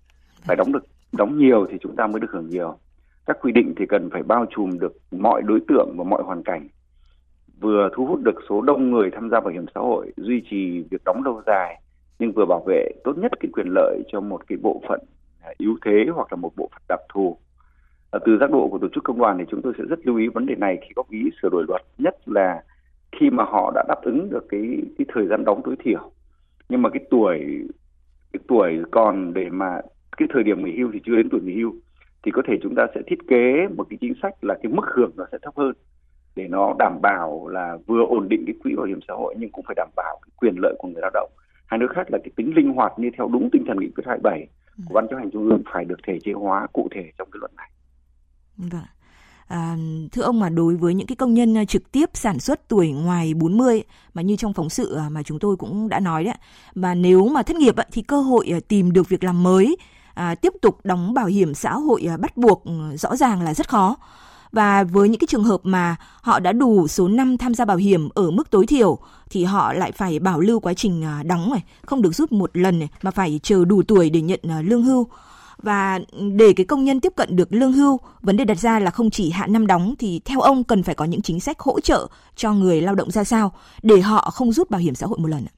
Phải 0.47 0.57
đóng 0.57 0.73
được 0.73 0.85
đóng 1.13 1.39
nhiều 1.39 1.67
thì 1.71 1.79
chúng 1.81 1.97
ta 1.97 2.07
mới 2.07 2.21
được 2.21 2.31
hưởng 2.31 2.49
nhiều. 2.51 2.79
Các 3.27 3.37
quy 3.41 3.53
định 3.53 3.75
thì 3.77 3.87
cần 3.87 4.11
phải 4.11 4.23
bao 4.23 4.47
trùm 4.57 4.79
được 4.79 4.93
mọi 5.11 5.43
đối 5.43 5.61
tượng 5.69 5.95
và 5.97 6.05
mọi 6.05 6.23
hoàn 6.23 6.43
cảnh. 6.43 6.69
Vừa 7.61 7.89
thu 7.97 8.07
hút 8.07 8.21
được 8.23 8.41
số 8.49 8.61
đông 8.61 8.91
người 8.91 9.11
tham 9.11 9.31
gia 9.31 9.41
bảo 9.41 9.53
hiểm 9.53 9.65
xã 9.75 9.81
hội, 9.81 10.13
duy 10.17 10.43
trì 10.51 10.85
việc 10.91 11.05
đóng 11.05 11.23
lâu 11.25 11.43
dài 11.47 11.81
nhưng 12.19 12.33
vừa 12.33 12.47
bảo 12.47 12.65
vệ 12.67 12.91
tốt 13.05 13.19
nhất 13.19 13.33
cái 13.41 13.51
quyền 13.53 13.67
lợi 13.69 14.03
cho 14.13 14.21
một 14.21 14.47
cái 14.49 14.59
bộ 14.63 14.83
phận 14.89 15.01
yếu 15.59 15.77
thế 15.85 16.07
hoặc 16.15 16.33
là 16.33 16.37
một 16.37 16.53
bộ 16.57 16.69
phận 16.73 16.83
đặc 16.89 17.01
thù. 17.09 17.39
Từ 18.27 18.39
giác 18.39 18.51
độ 18.51 18.69
của 18.69 18.79
tổ 18.79 18.89
chức 18.95 19.05
công 19.05 19.19
đoàn 19.19 19.39
thì 19.39 19.45
chúng 19.51 19.63
tôi 19.63 19.73
sẽ 19.79 19.85
rất 19.89 20.07
lưu 20.07 20.17
ý 20.17 20.29
vấn 20.29 20.47
đề 20.47 20.55
này 20.55 20.79
khi 20.83 20.89
góp 20.97 21.11
ý 21.11 21.31
sửa 21.43 21.49
đổi 21.49 21.65
luật, 21.69 21.83
nhất 21.99 22.17
là 22.27 22.63
khi 23.13 23.31
mà 23.31 23.45
họ 23.45 23.73
đã 23.75 23.85
đáp 23.89 24.01
ứng 24.03 24.31
được 24.31 24.47
cái 24.49 24.83
cái 24.99 25.07
thời 25.09 25.27
gian 25.27 25.45
đóng 25.45 25.61
tối 25.65 25.77
thiểu. 25.79 26.11
Nhưng 26.69 26.83
mà 26.83 26.91
cái 26.91 27.05
tuổi 27.11 27.39
cái 28.33 28.41
tuổi 28.49 28.83
còn 28.91 29.35
để 29.35 29.49
mà 29.51 29.81
cái 30.17 30.29
thời 30.33 30.43
điểm 30.43 30.65
nghỉ 30.65 30.79
hưu 30.79 30.91
thì 30.93 31.01
chưa 31.05 31.17
đến 31.17 31.29
tuổi 31.31 31.41
nghỉ 31.41 31.55
hưu, 31.55 31.75
thì 32.23 32.31
có 32.31 32.43
thể 32.47 32.55
chúng 32.63 32.75
ta 32.75 32.87
sẽ 32.95 33.01
thiết 33.07 33.19
kế 33.29 33.69
một 33.77 33.87
cái 33.91 33.99
chính 34.01 34.15
sách 34.23 34.45
là 34.45 34.55
cái 34.63 34.73
mức 34.73 34.85
hưởng 34.95 35.11
nó 35.17 35.27
sẽ 35.33 35.39
thấp 35.43 35.55
hơn, 35.57 35.73
để 36.37 36.49
nó 36.49 36.75
đảm 36.79 36.99
bảo 37.03 37.49
là 37.49 37.79
vừa 37.87 38.05
ổn 38.07 38.29
định 38.29 38.45
cái 38.47 38.55
quỹ 38.63 38.75
bảo 38.77 38.87
hiểm 38.87 39.01
xã 39.09 39.15
hội 39.15 39.35
nhưng 39.39 39.51
cũng 39.51 39.65
phải 39.69 39.75
đảm 39.77 39.89
bảo 39.97 40.19
cái 40.23 40.31
quyền 40.37 40.55
lợi 40.63 40.75
của 40.79 40.89
người 40.89 41.03
lao 41.03 41.11
động. 41.15 41.31
Hai 41.67 41.79
nước 41.79 41.91
khác 41.95 42.11
là 42.11 42.19
cái 42.19 42.31
tính 42.37 42.53
linh 42.57 42.73
hoạt 42.73 42.93
như 42.99 43.11
theo 43.17 43.29
đúng 43.33 43.51
tinh 43.53 43.65
thần 43.67 43.81
nghị 43.81 43.91
quyết 43.91 44.05
27 44.07 44.47
của 44.85 44.95
ban 44.95 45.09
chấp 45.09 45.17
hành 45.17 45.31
trung 45.31 45.51
ương 45.51 45.63
phải 45.73 45.85
được 45.85 45.97
thể 46.07 46.19
chế 46.25 46.33
hóa 46.33 46.67
cụ 46.73 46.89
thể 46.95 47.13
trong 47.19 47.29
cái 47.33 47.39
luật 47.41 47.55
này. 47.55 47.71
Vâng. 48.57 48.83
À, 49.49 49.77
thưa 50.13 50.23
ông 50.23 50.41
mà 50.41 50.49
đối 50.49 50.77
với 50.77 50.95
những 50.95 51.07
cái 51.07 51.17
công 51.17 51.35
nhân 51.35 51.57
à, 51.57 51.65
trực 51.65 51.93
tiếp 51.93 52.11
sản 52.15 52.39
xuất 52.39 52.69
tuổi 52.69 52.93
ngoài 52.93 53.35
40 53.35 53.83
mà 54.15 54.23
như 54.23 54.37
trong 54.37 54.53
phóng 54.53 54.69
sự 54.69 54.95
à, 54.95 55.09
mà 55.09 55.23
chúng 55.23 55.39
tôi 55.39 55.57
cũng 55.57 55.89
đã 55.89 56.01
nói 56.01 56.25
đấy 56.25 56.35
mà 56.75 56.95
nếu 56.95 57.29
mà 57.29 57.43
thất 57.43 57.57
nghiệp 57.57 57.75
thì 57.93 58.03
cơ 58.03 58.21
hội 58.21 58.53
à, 58.53 58.61
tìm 58.69 58.93
được 58.93 59.09
việc 59.09 59.25
làm 59.25 59.43
mới 59.43 59.77
à, 60.15 60.35
tiếp 60.35 60.53
tục 60.63 60.79
đóng 60.85 61.15
bảo 61.15 61.27
hiểm 61.27 61.55
xã 61.55 61.73
hội 61.73 62.07
bắt 62.21 62.37
buộc 62.37 62.65
ừ, 62.65 62.97
rõ 62.97 63.17
ràng 63.17 63.43
là 63.43 63.55
rất 63.55 63.69
khó 63.69 63.97
và 64.57 64.85
với 64.85 65.09
những 65.09 65.19
cái 65.19 65.27
trường 65.27 65.45
hợp 65.45 65.61
mà 65.63 65.97
họ 66.23 66.41
đã 66.41 66.53
đủ 66.53 66.89
số 66.89 67.09
năm 67.09 67.39
tham 67.39 67.55
gia 67.55 67.65
bảo 67.65 67.77
hiểm 67.77 68.09
ở 68.15 68.31
mức 68.31 68.51
tối 68.51 68.67
thiểu 68.67 68.99
thì 69.31 69.45
họ 69.45 69.73
lại 69.73 69.93
phải 69.93 70.19
bảo 70.19 70.41
lưu 70.41 70.61
quá 70.61 70.75
trình 70.75 71.05
à, 71.05 71.23
đóng 71.27 71.51
này, 71.53 71.65
không 71.83 72.03
được 72.03 72.15
rút 72.15 72.33
một 72.33 72.51
lần 72.57 72.79
này 72.79 72.89
mà 73.03 73.11
phải 73.11 73.41
chờ 73.43 73.65
đủ 73.65 73.83
tuổi 73.89 74.11
để 74.11 74.21
nhận 74.21 74.41
à, 74.49 74.63
lương 74.63 74.83
hưu. 74.83 75.07
Và 75.63 76.01
để 76.37 76.53
cái 76.57 76.67
công 76.67 76.85
nhân 76.85 77.01
tiếp 77.01 77.13
cận 77.17 77.37
được 77.37 77.53
lương 77.53 77.73
hưu, 77.73 78.01
vấn 78.21 78.37
đề 78.37 78.45
đặt 78.45 78.59
ra 78.59 78.79
là 78.79 78.91
không 78.91 79.11
chỉ 79.11 79.31
hạn 79.31 79.53
năm 79.53 79.67
đóng 79.67 79.95
thì 79.99 80.21
theo 80.25 80.41
ông 80.41 80.65
cần 80.65 80.83
phải 80.83 80.95
có 80.95 81.05
những 81.05 81.23
chính 81.23 81.41
sách 81.41 81.59
hỗ 81.59 81.81
trợ 81.81 82.07
cho 82.37 82.53
người 82.53 82.81
lao 82.81 82.95
động 82.95 83.11
ra 83.11 83.25
sao 83.25 83.53
để 83.83 84.01
họ 84.01 84.31
không 84.31 84.53
rút 84.53 84.71
bảo 84.71 84.81
hiểm 84.81 84.95
xã 84.95 85.07
hội 85.07 85.19
một 85.19 85.29
lần 85.29 85.45
ạ? 85.47 85.55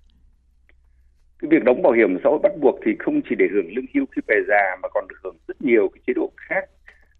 Cái 1.38 1.48
việc 1.50 1.64
đóng 1.64 1.82
bảo 1.82 1.92
hiểm 1.92 2.18
xã 2.24 2.30
hội 2.30 2.38
bắt 2.42 2.52
buộc 2.60 2.74
thì 2.84 2.92
không 2.98 3.20
chỉ 3.28 3.34
để 3.38 3.44
hưởng 3.52 3.74
lương 3.76 3.86
hưu 3.94 4.04
khi 4.16 4.22
về 4.28 4.36
già 4.48 4.76
mà 4.82 4.88
còn 4.94 5.04
được 5.08 5.16
hưởng 5.24 5.36
rất 5.48 5.62
nhiều 5.62 5.88
cái 5.94 6.00
chế 6.06 6.12
độ 6.16 6.30
khác 6.36 6.64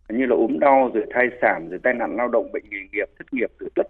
như 0.09 0.27
là 0.27 0.37
ốm 0.37 0.59
đau, 0.59 0.91
rồi 0.95 1.05
thai 1.11 1.27
sản, 1.41 1.69
rồi 1.71 1.81
tai 1.83 1.95
nạn 1.95 2.17
lao 2.17 2.29
động, 2.29 2.53
bệnh 2.53 2.65
nghề 2.71 2.79
nghiệp, 2.93 3.09
thất 3.19 3.33
nghiệp, 3.33 3.51
rồi 3.59 3.71
tuất 3.75 3.87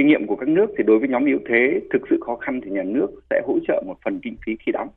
kinh 0.00 0.06
nghiệm 0.06 0.26
của 0.26 0.36
các 0.36 0.48
nước 0.48 0.66
thì 0.78 0.84
đối 0.84 0.98
với 0.98 1.08
nhóm 1.08 1.24
yếu 1.24 1.38
thế 1.48 1.80
thực 1.92 2.02
sự 2.10 2.18
khó 2.26 2.36
khăn 2.36 2.60
thì 2.64 2.70
nhà 2.70 2.82
nước 2.82 3.08
sẽ 3.30 3.42
hỗ 3.46 3.58
trợ 3.68 3.82
một 3.86 3.94
phần 4.04 4.20
kinh 4.22 4.36
phí 4.46 4.56
khi 4.66 4.72
đóng. 4.72 4.88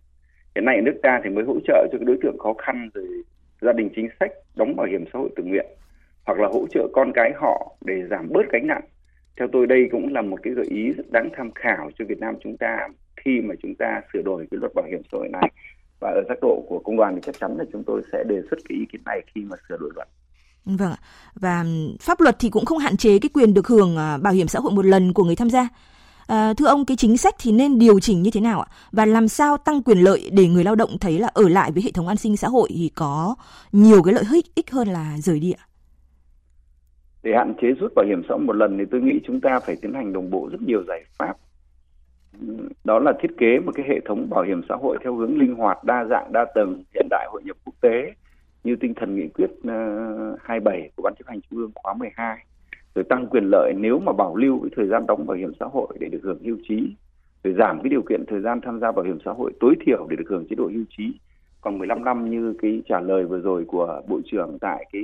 Hiện 0.56 0.66
nay 0.66 0.76
ở 0.76 0.82
nước 0.82 1.00
ta 1.04 1.22
thì 1.24 1.30
mới 1.30 1.44
hỗ 1.44 1.60
trợ 1.68 1.88
cho 1.92 1.98
các 1.98 2.06
đối 2.06 2.18
tượng 2.22 2.38
khó 2.38 2.54
khăn, 2.54 2.90
rồi 2.94 3.08
gia 3.62 3.74
đình 3.74 3.90
chính 3.96 4.10
sách, 4.20 4.32
đóng 4.56 4.76
bảo 4.76 4.86
hiểm 4.86 5.06
xã 5.14 5.20
hội 5.20 5.30
tự 5.36 5.44
nguyện, 5.44 5.66
hoặc 6.26 6.40
là 6.40 6.48
hỗ 6.48 6.68
trợ 6.68 6.88
con 6.94 7.12
cái 7.16 7.32
họ 7.36 7.76
để 7.86 8.04
giảm 8.10 8.30
bớt 8.30 8.52
gánh 8.52 8.68
nặng. 8.68 8.84
Theo 9.38 9.48
tôi, 9.52 9.68
đây 9.68 9.88
cũng 9.92 10.14
là 10.14 10.22
một 10.22 10.38
cái 10.44 10.54
gợi 10.54 10.66
ý 10.70 10.94
rất 10.98 11.12
đáng 11.12 11.30
tham 11.38 11.52
khảo 11.52 11.92
cho 12.00 12.06
Việt 12.06 12.20
Nam 12.20 12.36
chúng 12.44 12.58
ta 12.58 12.88
khi 13.16 13.42
mà 13.42 13.56
chúng 13.64 13.76
ta 13.76 14.02
sửa 14.14 14.22
đổi 14.22 14.48
cái 14.52 14.58
luật 14.62 14.72
bảo 14.76 14.86
hiểm 14.86 15.02
xã 15.12 15.18
hội 15.18 15.30
này. 15.30 15.52
Và 16.00 16.10
ở 16.10 16.24
giác 16.30 16.38
độ 16.42 16.66
của 16.68 16.80
công 16.80 16.98
đoàn 16.98 17.16
thì 17.16 17.22
chắc 17.22 17.36
chắn 17.40 17.58
là 17.58 17.64
chúng 17.74 17.84
tôi 17.84 18.02
sẽ 18.12 18.24
đề 18.28 18.42
xuất 18.50 18.58
cái 18.70 18.78
ý 18.78 18.86
kiến 18.92 19.02
này 19.06 19.22
khi 19.36 19.42
mà 19.50 19.56
sửa 19.70 19.78
đổi 19.78 19.90
luật. 19.96 20.08
Vâng 20.66 20.92
ạ. 20.92 20.98
Và 21.36 21.66
pháp 22.02 22.22
luật 22.22 22.36
thì 22.40 22.50
cũng 22.50 22.66
không 22.66 22.78
hạn 22.78 22.98
chế 22.98 23.20
cái 23.20 23.30
quyền 23.34 23.54
được 23.54 23.68
hưởng 23.68 23.98
à, 23.98 24.18
bảo 24.18 24.34
hiểm 24.34 24.48
xã 24.48 24.60
hội 24.60 24.72
một 24.72 24.86
lần 24.86 25.14
của 25.14 25.24
người 25.24 25.36
tham 25.36 25.50
gia. 25.50 25.68
À, 26.28 26.54
thưa 26.54 26.68
ông, 26.68 26.86
cái 26.86 26.98
chính 26.98 27.18
sách 27.18 27.36
thì 27.40 27.52
nên 27.52 27.80
điều 27.80 28.00
chỉnh 28.00 28.22
như 28.22 28.32
thế 28.34 28.42
nào 28.42 28.62
ạ? 28.62 28.68
Và 28.92 29.06
làm 29.06 29.28
sao 29.28 29.58
tăng 29.58 29.84
quyền 29.84 29.98
lợi 29.98 30.30
để 30.34 30.48
người 30.48 30.64
lao 30.64 30.76
động 30.76 30.98
thấy 31.02 31.20
là 31.20 31.28
ở 31.34 31.50
lại 31.50 31.72
với 31.72 31.84
hệ 31.84 31.92
thống 31.92 32.08
an 32.08 32.18
sinh 32.18 32.38
xã 32.38 32.48
hội 32.48 32.70
thì 32.76 32.90
có 32.96 33.36
nhiều 33.72 34.04
cái 34.04 34.14
lợi 34.14 34.24
ích 34.34 34.56
ích 34.56 34.72
hơn 34.72 34.88
là 34.88 35.18
rời 35.18 35.40
đi 35.40 35.52
ạ? 35.52 35.64
Để 37.24 37.32
hạn 37.38 37.54
chế 37.62 37.68
rút 37.80 37.94
bảo 37.96 38.06
hiểm 38.06 38.22
xã 38.30 38.36
hội 38.36 38.44
một 38.44 38.56
lần 38.56 38.78
thì 38.78 38.84
tôi 38.92 39.02
nghĩ 39.02 39.20
chúng 39.28 39.42
ta 39.42 39.60
phải 39.60 39.76
tiến 39.82 39.94
hành 39.94 40.14
đồng 40.14 40.30
bộ 40.30 40.50
rất 40.52 40.62
nhiều 40.62 40.84
giải 40.88 41.04
pháp. 41.18 41.34
đó 42.84 43.00
là 43.00 43.14
thiết 43.22 43.32
kế 43.38 43.60
một 43.66 43.72
cái 43.76 43.86
hệ 43.90 44.00
thống 44.08 44.30
bảo 44.30 44.44
hiểm 44.44 44.62
xã 44.70 44.76
hội 44.76 44.98
theo 45.04 45.16
hướng 45.16 45.40
linh 45.40 45.56
hoạt, 45.56 45.84
đa 45.84 46.06
dạng, 46.10 46.34
đa 46.34 46.46
tầng, 46.56 46.84
hiện 46.94 47.08
đại 47.10 47.28
hội 47.32 47.42
nhập 47.46 47.58
quốc 47.66 47.76
tế 47.82 48.14
như 48.64 48.76
tinh 48.76 48.94
thần 48.94 49.16
nghị 49.16 49.28
quyết 49.28 49.50
ờ, 49.64 50.36
27 50.44 50.90
của 50.96 51.04
Ban 51.04 51.16
chấp 51.16 51.28
hành 51.28 51.42
Trung 51.42 51.60
ương 51.60 51.72
khóa 51.76 51.94
12 51.94 52.38
rồi 52.96 53.06
tăng 53.10 53.28
quyền 53.28 53.44
lợi 53.52 53.74
nếu 53.78 54.00
mà 54.00 54.12
bảo 54.14 54.36
lưu 54.36 54.60
cái 54.60 54.70
thời 54.76 54.88
gian 54.88 55.08
đóng 55.08 55.26
bảo 55.26 55.38
hiểm 55.38 55.52
xã 55.60 55.66
hội 55.66 55.88
để 56.00 56.08
được 56.08 56.20
hưởng 56.24 56.44
hưu 56.44 56.58
trí, 56.70 56.96
rồi 57.44 57.54
giảm 57.58 57.82
cái 57.84 57.90
điều 57.90 58.02
kiện 58.02 58.26
thời 58.26 58.42
gian 58.42 58.62
tham 58.62 58.80
gia 58.80 58.92
bảo 58.92 59.06
hiểm 59.06 59.18
xã 59.26 59.32
hội 59.32 59.52
tối 59.60 59.76
thiểu 59.86 60.08
để 60.10 60.16
được 60.16 60.26
hưởng 60.30 60.46
chế 60.50 60.56
độ 60.56 60.70
hưu 60.74 60.84
trí. 60.98 61.20
Còn 61.62 61.78
15 61.78 62.04
năm 62.04 62.30
như 62.30 62.54
cái 62.62 62.82
trả 62.90 63.00
lời 63.00 63.26
vừa 63.26 63.40
rồi 63.40 63.66
của 63.68 64.02
bộ 64.08 64.20
trưởng 64.26 64.58
tại 64.62 64.86
cái 64.92 65.04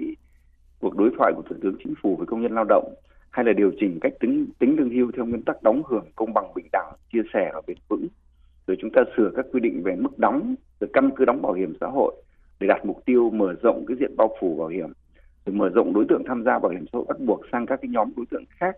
cuộc 0.80 0.98
đối 0.98 1.10
thoại 1.18 1.34
của 1.36 1.42
thủ 1.50 1.56
tướng 1.62 1.76
chính 1.84 1.94
phủ 2.02 2.16
với 2.16 2.28
công 2.28 2.42
nhân 2.42 2.56
lao 2.56 2.66
động, 2.70 2.94
hay 3.30 3.46
là 3.46 3.54
điều 3.54 3.72
chỉnh 3.80 4.00
cách 4.02 4.14
tính 4.20 4.46
tính 4.60 4.76
lương 4.78 4.90
hưu 4.90 5.12
theo 5.12 5.26
nguyên 5.26 5.44
tắc 5.44 5.64
đóng 5.64 5.82
hưởng 5.86 6.06
công 6.16 6.34
bằng 6.34 6.54
bình 6.56 6.68
đẳng, 6.72 6.94
chia 7.14 7.22
sẻ 7.34 7.52
và 7.54 7.62
bền 7.68 7.78
vững. 7.88 8.08
Rồi 8.68 8.78
chúng 8.82 8.90
ta 8.94 9.02
sửa 9.18 9.32
các 9.36 9.46
quy 9.52 9.60
định 9.60 9.84
về 9.84 9.96
mức 9.96 10.20
đóng, 10.20 10.56
rồi 10.80 10.90
căn 10.94 11.10
cứ 11.16 11.26
đóng 11.26 11.42
bảo 11.42 11.54
hiểm 11.54 11.74
xã 11.82 11.88
hội 11.88 12.16
để 12.60 12.68
đạt 12.68 12.86
mục 12.86 13.06
tiêu 13.06 13.30
mở 13.30 13.56
rộng 13.64 13.86
cái 13.88 13.98
diện 14.00 14.16
bao 14.18 14.36
phủ 14.40 14.56
bảo 14.60 14.68
hiểm, 14.68 14.90
rồi 15.46 15.56
mở 15.56 15.70
rộng 15.70 15.94
đối 15.94 16.06
tượng 16.10 16.24
tham 16.28 16.44
gia 16.44 16.60
bảo 16.60 16.72
hiểm 16.72 16.86
xã 16.94 16.98
hội 16.98 17.06
bắt 17.08 17.20
buộc 17.20 17.42
sang 17.52 17.66
các 17.66 17.80
cái 17.82 17.90
nhóm 17.90 18.12
đối 18.18 18.26
tượng 18.32 18.44
khác, 18.50 18.78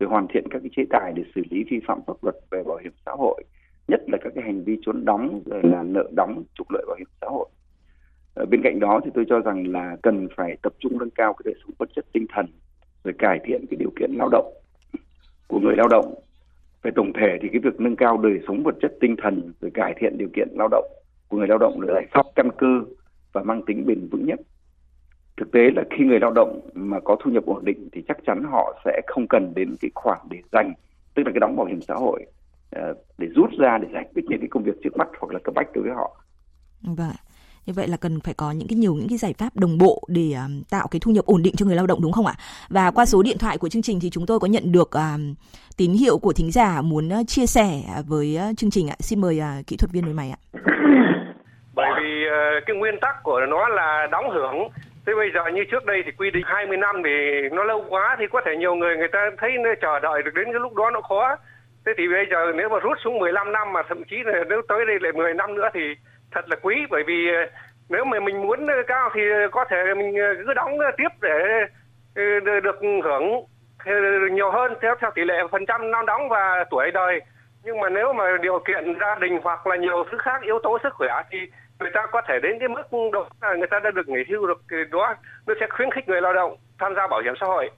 rồi 0.00 0.10
hoàn 0.10 0.26
thiện 0.28 0.44
các 0.50 0.58
cái 0.62 0.70
chế 0.76 0.82
tài 0.90 1.12
để 1.16 1.22
xử 1.34 1.42
lý 1.50 1.64
vi 1.70 1.80
phạm 1.86 2.00
pháp 2.06 2.14
luật 2.22 2.34
về 2.50 2.62
bảo 2.62 2.76
hiểm 2.76 2.92
xã 3.06 3.12
hội, 3.12 3.44
nhất 3.88 4.00
là 4.06 4.18
các 4.20 4.32
cái 4.34 4.44
hành 4.44 4.64
vi 4.64 4.78
trốn 4.82 5.04
đóng, 5.04 5.42
rồi 5.46 5.60
là 5.62 5.82
nợ 5.82 6.04
đóng, 6.16 6.42
trục 6.54 6.70
lợi 6.70 6.84
bảo 6.86 6.96
hiểm 6.96 7.08
xã 7.20 7.26
hội. 7.30 7.48
Ở 8.34 8.44
bên 8.50 8.60
cạnh 8.64 8.80
đó 8.80 9.00
thì 9.04 9.10
tôi 9.14 9.24
cho 9.28 9.40
rằng 9.40 9.66
là 9.72 9.96
cần 10.02 10.28
phải 10.36 10.56
tập 10.62 10.72
trung 10.78 10.98
nâng 10.98 11.10
cao 11.10 11.32
cái 11.32 11.42
đời 11.44 11.54
sống 11.64 11.74
vật 11.78 11.88
chất 11.96 12.04
tinh 12.12 12.26
thần, 12.34 12.46
rồi 13.04 13.14
cải 13.18 13.40
thiện 13.44 13.64
cái 13.70 13.76
điều 13.76 13.90
kiện 13.96 14.10
lao 14.14 14.28
động 14.32 14.54
của 15.48 15.60
người 15.60 15.76
lao 15.76 15.88
động. 15.88 16.14
Về 16.82 16.90
tổng 16.94 17.12
thể 17.12 17.38
thì 17.42 17.48
cái 17.52 17.58
việc 17.58 17.80
nâng 17.80 17.96
cao 17.96 18.16
đời 18.16 18.40
sống 18.46 18.62
vật 18.62 18.74
chất 18.80 18.92
tinh 19.00 19.16
thần, 19.22 19.52
rồi 19.60 19.70
cải 19.74 19.94
thiện 19.96 20.18
điều 20.18 20.28
kiện 20.34 20.48
lao 20.52 20.68
động 20.70 20.84
của 21.28 21.36
người 21.36 21.48
lao 21.48 21.58
động 21.58 21.80
là 21.80 21.94
giải 21.94 22.06
pháp 22.10 22.26
căn 22.34 22.48
cơ 22.58 22.80
và 23.34 23.42
mang 23.42 23.62
tính 23.66 23.86
bền 23.86 24.08
vững 24.10 24.26
nhất 24.26 24.40
thực 25.36 25.52
tế 25.52 25.60
là 25.76 25.82
khi 25.90 26.04
người 26.04 26.20
lao 26.20 26.30
động 26.30 26.60
mà 26.74 27.00
có 27.04 27.16
thu 27.24 27.30
nhập 27.30 27.46
ổn 27.46 27.64
định 27.64 27.88
thì 27.92 28.02
chắc 28.08 28.16
chắn 28.26 28.42
họ 28.50 28.80
sẽ 28.84 29.00
không 29.06 29.26
cần 29.28 29.52
đến 29.56 29.74
cái 29.80 29.90
khoản 29.94 30.18
để 30.30 30.38
dành 30.52 30.72
tức 31.14 31.22
là 31.26 31.32
cái 31.34 31.40
đóng 31.40 31.56
bảo 31.56 31.66
hiểm 31.66 31.80
xã 31.88 31.94
hội 31.94 32.26
ờ, 32.70 32.94
để 33.18 33.26
rút 33.34 33.50
ra 33.58 33.78
để 33.78 33.88
giải 33.92 34.04
quyết 34.14 34.22
những 34.28 34.40
cái 34.40 34.48
công 34.50 34.62
việc 34.62 34.74
trước 34.84 34.96
mắt 34.96 35.08
hoặc 35.18 35.32
là 35.32 35.38
cấp 35.44 35.54
bách 35.54 35.66
đối 35.74 35.84
với 35.84 35.92
họ. 35.92 36.20
Vâng. 36.82 37.12
Như 37.66 37.72
vậy 37.72 37.88
là 37.88 37.96
cần 37.96 38.20
phải 38.20 38.34
có 38.34 38.52
những 38.52 38.68
cái 38.68 38.76
nhiều 38.76 38.94
những 38.94 39.08
cái 39.08 39.18
giải 39.18 39.32
pháp 39.32 39.56
đồng 39.56 39.78
bộ 39.78 40.02
để 40.08 40.32
um, 40.32 40.62
tạo 40.70 40.88
cái 40.88 41.00
thu 41.00 41.10
nhập 41.10 41.24
ổn 41.24 41.42
định 41.42 41.54
cho 41.56 41.66
người 41.66 41.76
lao 41.76 41.86
động 41.86 42.02
đúng 42.02 42.12
không 42.12 42.26
ạ? 42.26 42.34
Và 42.68 42.90
qua 42.90 43.06
số 43.06 43.22
điện 43.22 43.38
thoại 43.38 43.58
của 43.58 43.68
chương 43.68 43.82
trình 43.82 44.00
thì 44.00 44.10
chúng 44.10 44.26
tôi 44.26 44.40
có 44.40 44.46
nhận 44.46 44.72
được 44.72 44.90
um, 44.90 45.34
tín 45.76 45.92
hiệu 45.92 46.18
của 46.18 46.32
thính 46.32 46.50
giả 46.50 46.82
muốn 46.82 47.08
uh, 47.20 47.28
chia 47.28 47.46
sẻ 47.46 47.82
với 48.06 48.38
uh, 48.50 48.56
chương 48.56 48.70
trình 48.70 48.88
ạ. 48.88 48.96
Xin 48.98 49.20
mời 49.20 49.40
uh, 49.40 49.66
kỹ 49.66 49.76
thuật 49.76 49.92
viên 49.92 50.04
người 50.04 50.14
mày 50.14 50.30
ạ. 50.30 50.38
Bởi 51.74 51.90
vì 52.00 52.26
uh, 52.26 52.66
cái 52.66 52.76
nguyên 52.76 53.00
tắc 53.00 53.22
của 53.22 53.40
nó 53.40 53.68
là 53.68 54.08
đóng 54.10 54.30
hưởng. 54.30 54.68
Thế 55.06 55.12
bây 55.14 55.30
giờ 55.34 55.40
như 55.54 55.64
trước 55.70 55.84
đây 55.84 56.02
thì 56.06 56.12
quy 56.18 56.30
định 56.30 56.44
20 56.46 56.76
năm 56.76 57.02
thì 57.04 57.48
nó 57.52 57.64
lâu 57.64 57.84
quá 57.88 58.16
thì 58.18 58.24
có 58.32 58.40
thể 58.46 58.56
nhiều 58.56 58.74
người 58.74 58.96
người 58.96 59.08
ta 59.08 59.30
thấy 59.38 59.50
nó 59.58 59.70
chờ 59.80 59.98
đợi 59.98 60.22
được 60.22 60.34
đến 60.34 60.44
cái 60.44 60.60
lúc 60.60 60.74
đó 60.74 60.90
nó 60.90 61.00
khó. 61.00 61.36
Thế 61.86 61.92
thì 61.98 62.08
bây 62.08 62.26
giờ 62.30 62.52
nếu 62.56 62.68
mà 62.68 62.78
rút 62.78 62.98
xuống 63.04 63.18
15 63.18 63.52
năm 63.52 63.72
mà 63.72 63.82
thậm 63.88 64.04
chí 64.04 64.16
là 64.24 64.44
nếu 64.48 64.62
tới 64.68 64.86
đây 64.86 64.96
lại 65.00 65.12
10 65.12 65.34
năm 65.34 65.54
nữa 65.54 65.68
thì 65.74 65.80
thật 66.32 66.44
là 66.48 66.56
quý. 66.62 66.74
Bởi 66.90 67.02
vì 67.06 67.28
ờ, 67.28 67.42
nếu 67.88 68.04
mà 68.04 68.20
mình 68.20 68.42
muốn 68.42 68.66
cao 68.86 69.10
thì 69.14 69.20
có 69.52 69.64
thể 69.70 69.94
mình 69.96 70.14
ờ, 70.16 70.34
cứ 70.46 70.54
đóng 70.54 70.78
tiếp 70.96 71.08
để 71.22 71.38
ờ, 72.14 72.60
được 72.60 72.80
hưởng 73.04 73.44
nhiều 74.32 74.50
hơn 74.50 74.74
theo 74.82 74.94
theo 75.00 75.10
tỷ 75.14 75.24
lệ 75.24 75.34
phần 75.50 75.66
trăm 75.66 75.90
năm 75.90 76.06
đóng 76.06 76.28
và 76.28 76.64
tuổi 76.70 76.90
đời. 76.90 77.20
Nhưng 77.64 77.80
mà 77.80 77.88
nếu 77.88 78.12
mà 78.12 78.24
điều 78.42 78.58
kiện 78.58 78.94
gia 79.00 79.14
đình 79.14 79.38
hoặc 79.42 79.66
là 79.66 79.76
nhiều 79.76 80.04
thứ 80.10 80.18
khác 80.18 80.42
yếu 80.42 80.58
tố 80.62 80.78
sức 80.82 80.94
khỏe 80.94 81.22
thì 81.30 81.38
người 81.84 81.92
ta 81.94 82.06
có 82.12 82.20
thể 82.28 82.34
đến 82.42 82.52
cái 82.60 82.68
mức 82.68 82.82
đó 83.12 83.28
là 83.42 83.54
người 83.58 83.68
ta 83.70 83.80
đã 83.84 83.90
được 83.90 84.08
nghỉ 84.08 84.22
hưu 84.28 84.46
được 84.46 84.60
thì 84.70 84.76
đó 84.90 85.14
nó 85.46 85.54
sẽ 85.60 85.66
khuyến 85.76 85.90
khích 85.90 86.08
người 86.08 86.20
lao 86.20 86.34
động 86.34 86.56
tham 86.78 86.92
gia 86.96 87.06
bảo 87.06 87.20
hiểm 87.24 87.34
xã 87.40 87.46
hội 87.46 87.70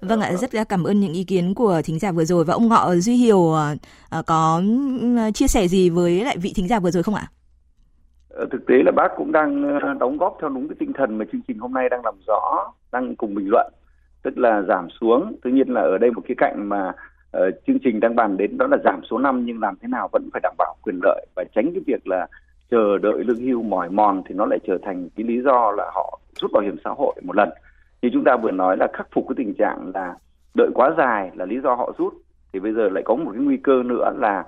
Vâng 0.00 0.20
ạ, 0.20 0.32
rất 0.32 0.50
cảm 0.68 0.84
ơn 0.84 1.00
những 1.00 1.12
ý 1.12 1.24
kiến 1.24 1.54
của 1.54 1.80
thính 1.84 1.98
giả 1.98 2.12
vừa 2.12 2.24
rồi 2.24 2.44
và 2.44 2.54
ông 2.54 2.68
Ngọ 2.68 2.94
Duy 2.94 3.14
Hiểu 3.16 3.52
ờ, 4.10 4.22
có 4.26 4.62
chia 5.34 5.46
sẻ 5.46 5.68
gì 5.68 5.90
với 5.90 6.24
lại 6.24 6.36
vị 6.42 6.52
thính 6.56 6.68
giả 6.68 6.80
vừa 6.80 6.90
rồi 6.90 7.02
không 7.02 7.14
ạ? 7.14 7.26
Ờ, 8.28 8.46
thực 8.52 8.66
tế 8.66 8.74
là 8.84 8.92
bác 8.92 9.08
cũng 9.16 9.32
đang 9.32 9.80
ờ, 9.80 9.94
đóng 10.00 10.18
góp 10.18 10.38
theo 10.40 10.50
đúng 10.50 10.68
cái 10.68 10.76
tinh 10.78 10.92
thần 10.92 11.18
mà 11.18 11.24
chương 11.32 11.40
trình 11.48 11.58
hôm 11.58 11.72
nay 11.72 11.88
đang 11.88 12.00
làm 12.04 12.14
rõ, 12.26 12.72
đang 12.92 13.16
cùng 13.16 13.34
bình 13.34 13.48
luận, 13.50 13.72
tức 14.22 14.38
là 14.38 14.62
giảm 14.68 14.88
xuống. 15.00 15.36
Tuy 15.42 15.52
nhiên 15.52 15.68
là 15.68 15.80
ở 15.80 15.98
đây 15.98 16.10
một 16.10 16.22
cái 16.28 16.34
cạnh 16.38 16.68
mà 16.68 16.92
chương 17.66 17.78
trình 17.84 18.00
đang 18.00 18.16
bàn 18.16 18.36
đến 18.36 18.58
đó 18.58 18.66
là 18.66 18.76
giảm 18.84 19.00
số 19.10 19.18
năm 19.18 19.42
nhưng 19.46 19.60
làm 19.60 19.74
thế 19.82 19.88
nào 19.88 20.08
vẫn 20.12 20.28
phải 20.32 20.40
đảm 20.42 20.54
bảo 20.58 20.76
quyền 20.82 21.00
lợi 21.02 21.26
và 21.36 21.44
tránh 21.54 21.70
cái 21.74 21.82
việc 21.86 22.06
là 22.06 22.26
chờ 22.70 22.98
đợi 22.98 23.24
lương 23.24 23.40
hưu 23.40 23.62
mỏi 23.62 23.90
mòn 23.90 24.22
thì 24.28 24.34
nó 24.34 24.46
lại 24.46 24.58
trở 24.66 24.78
thành 24.82 25.08
cái 25.16 25.26
lý 25.26 25.42
do 25.42 25.72
là 25.76 25.90
họ 25.94 26.20
rút 26.40 26.50
bảo 26.52 26.62
hiểm 26.62 26.76
xã 26.84 26.90
hội 26.90 27.14
một 27.22 27.36
lần. 27.36 27.48
Như 28.02 28.10
chúng 28.12 28.24
ta 28.24 28.36
vừa 28.36 28.50
nói 28.50 28.76
là 28.76 28.86
khắc 28.92 29.08
phục 29.12 29.24
cái 29.28 29.34
tình 29.36 29.54
trạng 29.54 29.90
là 29.94 30.14
đợi 30.54 30.70
quá 30.74 30.94
dài 30.98 31.30
là 31.34 31.44
lý 31.44 31.60
do 31.60 31.74
họ 31.74 31.92
rút 31.98 32.14
thì 32.52 32.60
bây 32.60 32.72
giờ 32.72 32.88
lại 32.88 33.02
có 33.06 33.14
một 33.14 33.30
cái 33.34 33.42
nguy 33.42 33.56
cơ 33.56 33.82
nữa 33.82 34.12
là 34.18 34.44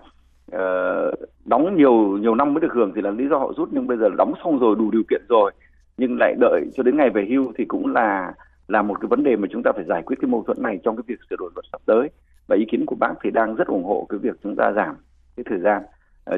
uh, 0.56 1.18
đóng 1.44 1.76
nhiều 1.76 2.18
nhiều 2.20 2.34
năm 2.34 2.54
mới 2.54 2.60
được 2.60 2.72
hưởng 2.72 2.92
thì 2.94 3.02
là 3.02 3.10
lý 3.10 3.28
do 3.28 3.38
họ 3.38 3.52
rút 3.56 3.68
nhưng 3.72 3.86
bây 3.86 3.96
giờ 3.96 4.08
đóng 4.18 4.34
xong 4.44 4.58
rồi 4.58 4.76
đủ 4.78 4.90
điều 4.90 5.02
kiện 5.10 5.22
rồi 5.28 5.52
nhưng 5.96 6.16
lại 6.20 6.34
đợi 6.40 6.64
cho 6.74 6.82
đến 6.82 6.96
ngày 6.96 7.10
về 7.10 7.26
hưu 7.30 7.52
thì 7.56 7.64
cũng 7.64 7.94
là 7.94 8.32
là 8.68 8.82
một 8.82 9.00
cái 9.00 9.08
vấn 9.08 9.22
đề 9.22 9.36
mà 9.36 9.48
chúng 9.50 9.62
ta 9.62 9.72
phải 9.74 9.84
giải 9.84 10.02
quyết 10.02 10.16
cái 10.20 10.30
mâu 10.30 10.42
thuẫn 10.42 10.62
này 10.62 10.78
trong 10.84 10.96
cái 10.96 11.02
việc 11.06 11.18
sửa 11.30 11.36
đổi 11.36 11.50
luật 11.54 11.64
sắp 11.72 11.80
tới. 11.86 12.08
Và 12.46 12.56
ý 12.56 12.64
kiến 12.70 12.86
của 12.86 12.96
bác 13.00 13.14
thì 13.22 13.30
đang 13.30 13.54
rất 13.54 13.66
ủng 13.66 13.84
hộ 13.84 14.06
cái 14.08 14.18
việc 14.18 14.36
chúng 14.42 14.56
ta 14.56 14.72
giảm 14.76 14.96
cái 15.36 15.44
thời 15.50 15.58
gian 15.58 15.82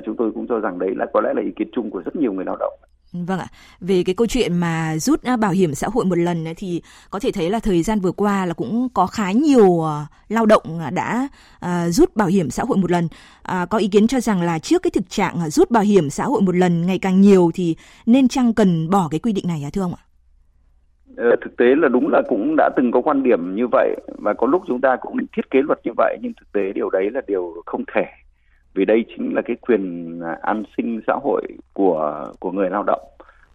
chúng 0.06 0.16
tôi 0.16 0.32
cũng 0.34 0.46
cho 0.48 0.60
rằng 0.60 0.78
đấy 0.78 0.90
là 0.96 1.06
có 1.12 1.20
lẽ 1.20 1.32
là 1.34 1.42
ý 1.42 1.50
kiến 1.56 1.68
chung 1.72 1.90
của 1.90 2.02
rất 2.04 2.16
nhiều 2.16 2.32
người 2.32 2.44
lao 2.44 2.56
động 2.56 2.72
Vâng 3.12 3.38
ạ. 3.38 3.46
Về 3.80 4.02
cái 4.06 4.14
câu 4.14 4.26
chuyện 4.26 4.56
mà 4.56 4.96
rút 4.98 5.22
à, 5.22 5.36
bảo 5.36 5.50
hiểm 5.50 5.74
xã 5.74 5.88
hội 5.92 6.04
một 6.04 6.18
lần 6.18 6.44
thì 6.56 6.82
có 7.10 7.18
thể 7.18 7.30
thấy 7.32 7.50
là 7.50 7.60
thời 7.62 7.82
gian 7.82 8.00
vừa 8.00 8.12
qua 8.12 8.46
là 8.46 8.54
cũng 8.54 8.88
có 8.94 9.06
khá 9.06 9.32
nhiều 9.32 9.86
à, 9.86 10.06
lao 10.28 10.46
động 10.46 10.62
đã 10.94 11.28
à, 11.60 11.88
rút 11.88 12.16
bảo 12.16 12.28
hiểm 12.28 12.50
xã 12.50 12.62
hội 12.64 12.78
một 12.78 12.90
lần. 12.90 13.08
Có 13.70 13.78
ý 13.78 13.88
kiến 13.88 14.06
cho 14.06 14.20
rằng 14.20 14.42
là 14.42 14.58
trước 14.58 14.82
cái 14.82 14.90
thực 14.90 15.10
trạng 15.10 15.50
rút 15.50 15.70
bảo 15.70 15.82
hiểm 15.82 16.10
xã 16.10 16.24
hội 16.24 16.40
một 16.40 16.54
lần 16.54 16.86
ngày 16.86 16.98
càng 16.98 17.20
nhiều 17.20 17.50
thì 17.54 17.76
nên 18.06 18.28
chăng 18.28 18.54
cần 18.54 18.90
bỏ 18.90 19.08
cái 19.10 19.20
quy 19.20 19.32
định 19.32 19.44
này 19.48 19.62
à 19.66 19.70
thưa 19.72 19.82
ông 19.82 19.94
ạ? 19.94 20.02
Ờ, 21.16 21.36
thực 21.44 21.56
tế 21.56 21.64
là 21.76 21.88
đúng 21.88 22.08
là 22.08 22.22
cũng 22.28 22.54
đã 22.56 22.70
từng 22.76 22.90
có 22.92 23.00
quan 23.00 23.22
điểm 23.22 23.54
như 23.54 23.66
vậy 23.72 23.96
và 24.18 24.34
có 24.34 24.46
lúc 24.46 24.62
chúng 24.66 24.80
ta 24.80 24.96
cũng 25.00 25.18
định 25.18 25.28
thiết 25.36 25.50
kế 25.50 25.62
luật 25.62 25.78
như 25.84 25.92
vậy 25.96 26.18
nhưng 26.22 26.32
thực 26.40 26.52
tế 26.52 26.72
điều 26.74 26.90
đấy 26.90 27.10
là 27.10 27.20
điều 27.26 27.54
không 27.66 27.84
thể 27.94 28.04
vì 28.74 28.84
đây 28.84 29.04
chính 29.08 29.34
là 29.34 29.42
cái 29.42 29.56
quyền 29.56 30.20
à, 30.20 30.38
an 30.42 30.62
sinh 30.76 31.00
xã 31.06 31.14
hội 31.22 31.42
của 31.72 32.32
của 32.40 32.52
người 32.52 32.70
lao 32.70 32.82
động. 32.82 33.02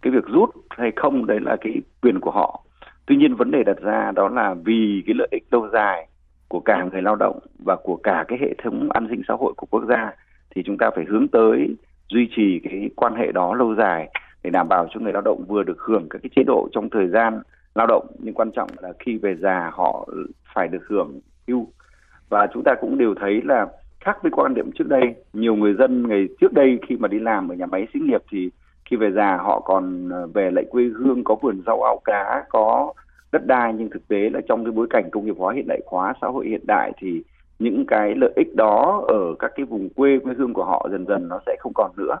Cái 0.02 0.12
việc 0.12 0.24
rút 0.26 0.50
hay 0.70 0.92
không 0.96 1.26
đấy 1.26 1.38
là 1.40 1.56
cái 1.60 1.74
quyền 2.02 2.20
của 2.20 2.30
họ. 2.30 2.62
Tuy 3.06 3.16
nhiên 3.16 3.34
vấn 3.34 3.50
đề 3.50 3.62
đặt 3.62 3.80
ra 3.80 4.12
đó 4.14 4.28
là 4.28 4.54
vì 4.64 5.02
cái 5.06 5.14
lợi 5.18 5.28
ích 5.30 5.44
lâu 5.50 5.68
dài 5.72 6.08
của 6.48 6.60
cả 6.60 6.86
người 6.92 7.02
lao 7.02 7.16
động 7.16 7.38
và 7.64 7.76
của 7.76 7.96
cả 7.96 8.24
cái 8.28 8.38
hệ 8.40 8.54
thống 8.62 8.88
an 8.90 9.06
sinh 9.10 9.22
xã 9.28 9.34
hội 9.34 9.52
của 9.56 9.66
quốc 9.70 9.84
gia 9.88 10.12
thì 10.50 10.62
chúng 10.62 10.78
ta 10.78 10.90
phải 10.94 11.04
hướng 11.08 11.28
tới 11.28 11.76
duy 12.08 12.28
trì 12.36 12.60
cái 12.64 12.90
quan 12.96 13.14
hệ 13.14 13.32
đó 13.32 13.54
lâu 13.54 13.74
dài 13.74 14.08
để 14.42 14.50
đảm 14.50 14.68
bảo 14.68 14.88
cho 14.94 15.00
người 15.00 15.12
lao 15.12 15.22
động 15.22 15.44
vừa 15.48 15.62
được 15.62 15.80
hưởng 15.80 16.08
các 16.10 16.18
cái 16.22 16.30
chế 16.36 16.42
độ 16.46 16.68
trong 16.72 16.90
thời 16.90 17.08
gian 17.08 17.40
lao 17.74 17.86
động. 17.86 18.06
Nhưng 18.18 18.34
quan 18.34 18.50
trọng 18.50 18.70
là 18.80 18.92
khi 18.98 19.18
về 19.18 19.36
già 19.36 19.70
họ 19.72 20.08
phải 20.54 20.68
được 20.68 20.82
hưởng 20.88 21.20
hưu. 21.48 21.68
Và 22.28 22.46
chúng 22.54 22.62
ta 22.64 22.74
cũng 22.80 22.98
đều 22.98 23.14
thấy 23.20 23.42
là 23.44 23.66
khác 24.06 24.22
với 24.22 24.30
quan 24.30 24.54
điểm 24.54 24.70
trước 24.72 24.88
đây. 24.88 25.14
Nhiều 25.32 25.56
người 25.56 25.74
dân 25.74 26.08
ngày 26.08 26.28
trước 26.40 26.52
đây 26.52 26.78
khi 26.88 26.96
mà 26.96 27.08
đi 27.08 27.18
làm 27.18 27.48
ở 27.48 27.54
nhà 27.54 27.66
máy 27.66 27.86
xí 27.94 28.00
nghiệp 28.00 28.22
thì 28.30 28.50
khi 28.84 28.96
về 28.96 29.10
già 29.10 29.36
họ 29.36 29.60
còn 29.60 30.08
ờ, 30.08 30.26
về 30.26 30.50
lại 30.50 30.64
quê 30.70 30.84
hương, 30.84 31.24
có 31.24 31.34
vườn 31.34 31.62
rau, 31.66 31.82
ao 31.82 32.00
cá, 32.04 32.44
có 32.48 32.92
đất 33.32 33.46
đai. 33.46 33.72
Nhưng 33.78 33.90
thực 33.90 34.08
tế 34.08 34.30
là 34.30 34.40
trong 34.48 34.64
cái 34.64 34.72
bối 34.72 34.86
cảnh 34.90 35.08
công 35.12 35.26
nghiệp 35.26 35.34
hóa 35.38 35.54
hiện 35.54 35.66
đại 35.68 35.80
hóa, 35.86 36.14
xã 36.20 36.26
hội 36.26 36.46
hiện 36.48 36.60
đại 36.66 36.92
thì 37.00 37.22
những 37.58 37.84
cái 37.86 38.14
lợi 38.14 38.32
ích 38.36 38.56
đó 38.56 39.04
ở 39.08 39.34
các 39.38 39.52
cái 39.56 39.66
vùng 39.66 39.88
quê 39.88 40.18
quê 40.18 40.34
hương 40.38 40.54
của 40.54 40.64
họ 40.64 40.88
dần 40.90 41.06
dần 41.06 41.28
nó 41.28 41.40
sẽ 41.46 41.56
không 41.60 41.72
còn 41.74 41.90
nữa. 41.96 42.16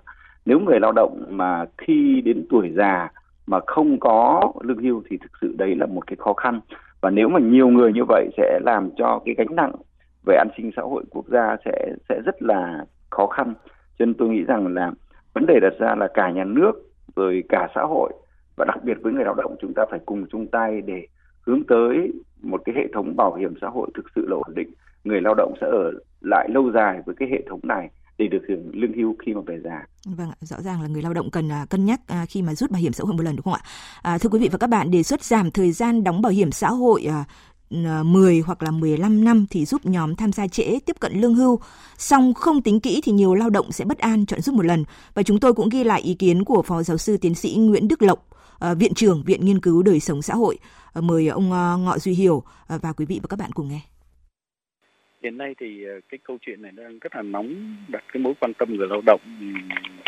Nếu 0.46 0.60
người 0.60 0.80
lao 0.80 0.92
động 0.92 1.24
mà 1.28 1.64
khi 1.78 2.22
đến 2.24 2.46
tuổi 2.50 2.70
già 2.76 3.08
mà 3.46 3.60
không 3.66 4.00
có 4.00 4.52
lương 4.60 4.78
hưu 4.78 5.02
thì 5.10 5.16
thực 5.16 5.30
sự 5.40 5.54
đấy 5.58 5.74
là 5.74 5.86
một 5.86 6.06
cái 6.06 6.16
khó 6.16 6.32
khăn. 6.32 6.60
Và 7.00 7.10
nếu 7.10 7.28
mà 7.28 7.40
nhiều 7.40 7.68
người 7.68 7.92
như 7.92 8.04
vậy 8.08 8.28
sẽ 8.36 8.60
làm 8.64 8.90
cho 8.96 9.20
cái 9.24 9.34
gánh 9.38 9.56
nặng 9.56 9.72
về 10.26 10.36
an 10.36 10.48
sinh 10.56 10.70
xã 10.76 10.82
hội 10.82 11.04
quốc 11.10 11.24
gia 11.28 11.56
sẽ 11.64 11.92
sẽ 12.08 12.20
rất 12.26 12.42
là 12.42 12.84
khó 13.10 13.26
khăn 13.26 13.54
cho 13.98 14.04
nên 14.04 14.14
tôi 14.14 14.28
nghĩ 14.28 14.42
rằng 14.42 14.74
là 14.74 14.92
vấn 15.34 15.46
đề 15.46 15.60
đặt 15.62 15.72
ra 15.78 15.94
là 15.94 16.08
cả 16.14 16.30
nhà 16.30 16.44
nước 16.44 16.72
rồi 17.16 17.42
cả 17.48 17.68
xã 17.74 17.82
hội 17.82 18.12
và 18.56 18.64
đặc 18.64 18.84
biệt 18.84 18.94
với 19.02 19.12
người 19.12 19.24
lao 19.24 19.34
động 19.34 19.56
chúng 19.60 19.74
ta 19.74 19.82
phải 19.90 20.00
cùng 20.06 20.26
chung 20.32 20.46
tay 20.46 20.80
để 20.80 21.06
hướng 21.46 21.62
tới 21.68 22.12
một 22.42 22.62
cái 22.64 22.74
hệ 22.74 22.86
thống 22.94 23.16
bảo 23.16 23.34
hiểm 23.34 23.54
xã 23.60 23.68
hội 23.68 23.88
thực 23.94 24.06
sự 24.14 24.26
là 24.28 24.36
ổn 24.36 24.54
định 24.54 24.70
người 25.04 25.20
lao 25.20 25.34
động 25.34 25.54
sẽ 25.60 25.66
ở 25.66 25.92
lại 26.20 26.48
lâu 26.50 26.70
dài 26.74 27.00
với 27.06 27.14
cái 27.18 27.28
hệ 27.32 27.42
thống 27.48 27.60
này 27.62 27.90
để 28.18 28.26
được 28.26 28.42
hưởng 28.48 28.70
lương 28.72 28.92
hưu 28.92 29.16
khi 29.26 29.34
mà 29.34 29.40
về 29.46 29.60
già. 29.64 29.86
Vâng, 30.04 30.30
rõ 30.40 30.56
ràng 30.60 30.82
là 30.82 30.88
người 30.88 31.02
lao 31.02 31.14
động 31.14 31.30
cần 31.30 31.52
à, 31.52 31.66
cân 31.70 31.84
nhắc 31.84 32.00
à, 32.06 32.26
khi 32.28 32.42
mà 32.42 32.54
rút 32.54 32.70
bảo 32.70 32.80
hiểm 32.80 32.92
xã 32.92 33.04
hội 33.04 33.14
một 33.14 33.22
lần 33.22 33.36
đúng 33.36 33.42
không 33.42 33.52
ạ? 33.52 33.60
À, 34.02 34.18
thưa 34.18 34.28
quý 34.28 34.38
vị 34.38 34.48
và 34.52 34.58
các 34.58 34.70
bạn, 34.70 34.90
đề 34.90 35.02
xuất 35.02 35.22
giảm 35.22 35.50
thời 35.50 35.72
gian 35.72 36.04
đóng 36.04 36.22
bảo 36.22 36.32
hiểm 36.32 36.50
xã 36.50 36.68
hội 36.68 37.04
à, 37.04 37.24
10 37.70 38.40
hoặc 38.46 38.62
là 38.62 38.70
15 38.70 39.24
năm 39.24 39.46
thì 39.50 39.64
giúp 39.64 39.86
nhóm 39.86 40.14
tham 40.14 40.32
gia 40.32 40.46
trễ 40.46 40.78
tiếp 40.86 40.96
cận 41.00 41.12
lương 41.12 41.34
hưu, 41.34 41.60
song 41.96 42.34
không 42.34 42.62
tính 42.62 42.80
kỹ 42.80 43.00
thì 43.04 43.12
nhiều 43.12 43.34
lao 43.34 43.50
động 43.50 43.72
sẽ 43.72 43.84
bất 43.84 43.98
an 43.98 44.26
chọn 44.26 44.40
giúp 44.40 44.54
một 44.54 44.64
lần. 44.64 44.84
Và 45.14 45.22
chúng 45.22 45.40
tôi 45.40 45.52
cũng 45.52 45.68
ghi 45.68 45.84
lại 45.84 46.00
ý 46.00 46.14
kiến 46.14 46.44
của 46.44 46.62
Phó 46.62 46.82
Giáo 46.82 46.96
sư 46.96 47.16
Tiến 47.20 47.34
sĩ 47.34 47.54
Nguyễn 47.58 47.88
Đức 47.88 48.02
Lộc, 48.02 48.26
ờ, 48.58 48.74
Viện 48.74 48.94
trưởng 48.94 49.22
Viện 49.26 49.44
Nghiên 49.44 49.60
cứu 49.60 49.82
Đời 49.82 50.00
sống 50.00 50.22
xã 50.22 50.34
hội. 50.34 50.58
Ờ, 50.92 51.00
mời 51.00 51.28
ông 51.28 51.52
ờ, 51.52 51.76
Ngọ 51.76 51.98
Duy 51.98 52.12
Hiểu 52.12 52.42
và 52.68 52.92
quý 52.92 53.06
vị 53.08 53.20
và 53.22 53.26
các 53.30 53.38
bạn 53.38 53.50
cùng 53.52 53.68
nghe 53.68 53.80
hiện 55.22 55.38
nay 55.38 55.54
thì 55.60 55.84
cái 56.08 56.18
câu 56.24 56.38
chuyện 56.40 56.62
này 56.62 56.72
đang 56.76 56.98
rất 56.98 57.16
là 57.16 57.22
nóng 57.22 57.76
đặt 57.88 58.04
cái 58.12 58.22
mối 58.22 58.34
quan 58.40 58.54
tâm 58.54 58.76
người 58.76 58.86
lao 58.88 59.00
động 59.06 59.20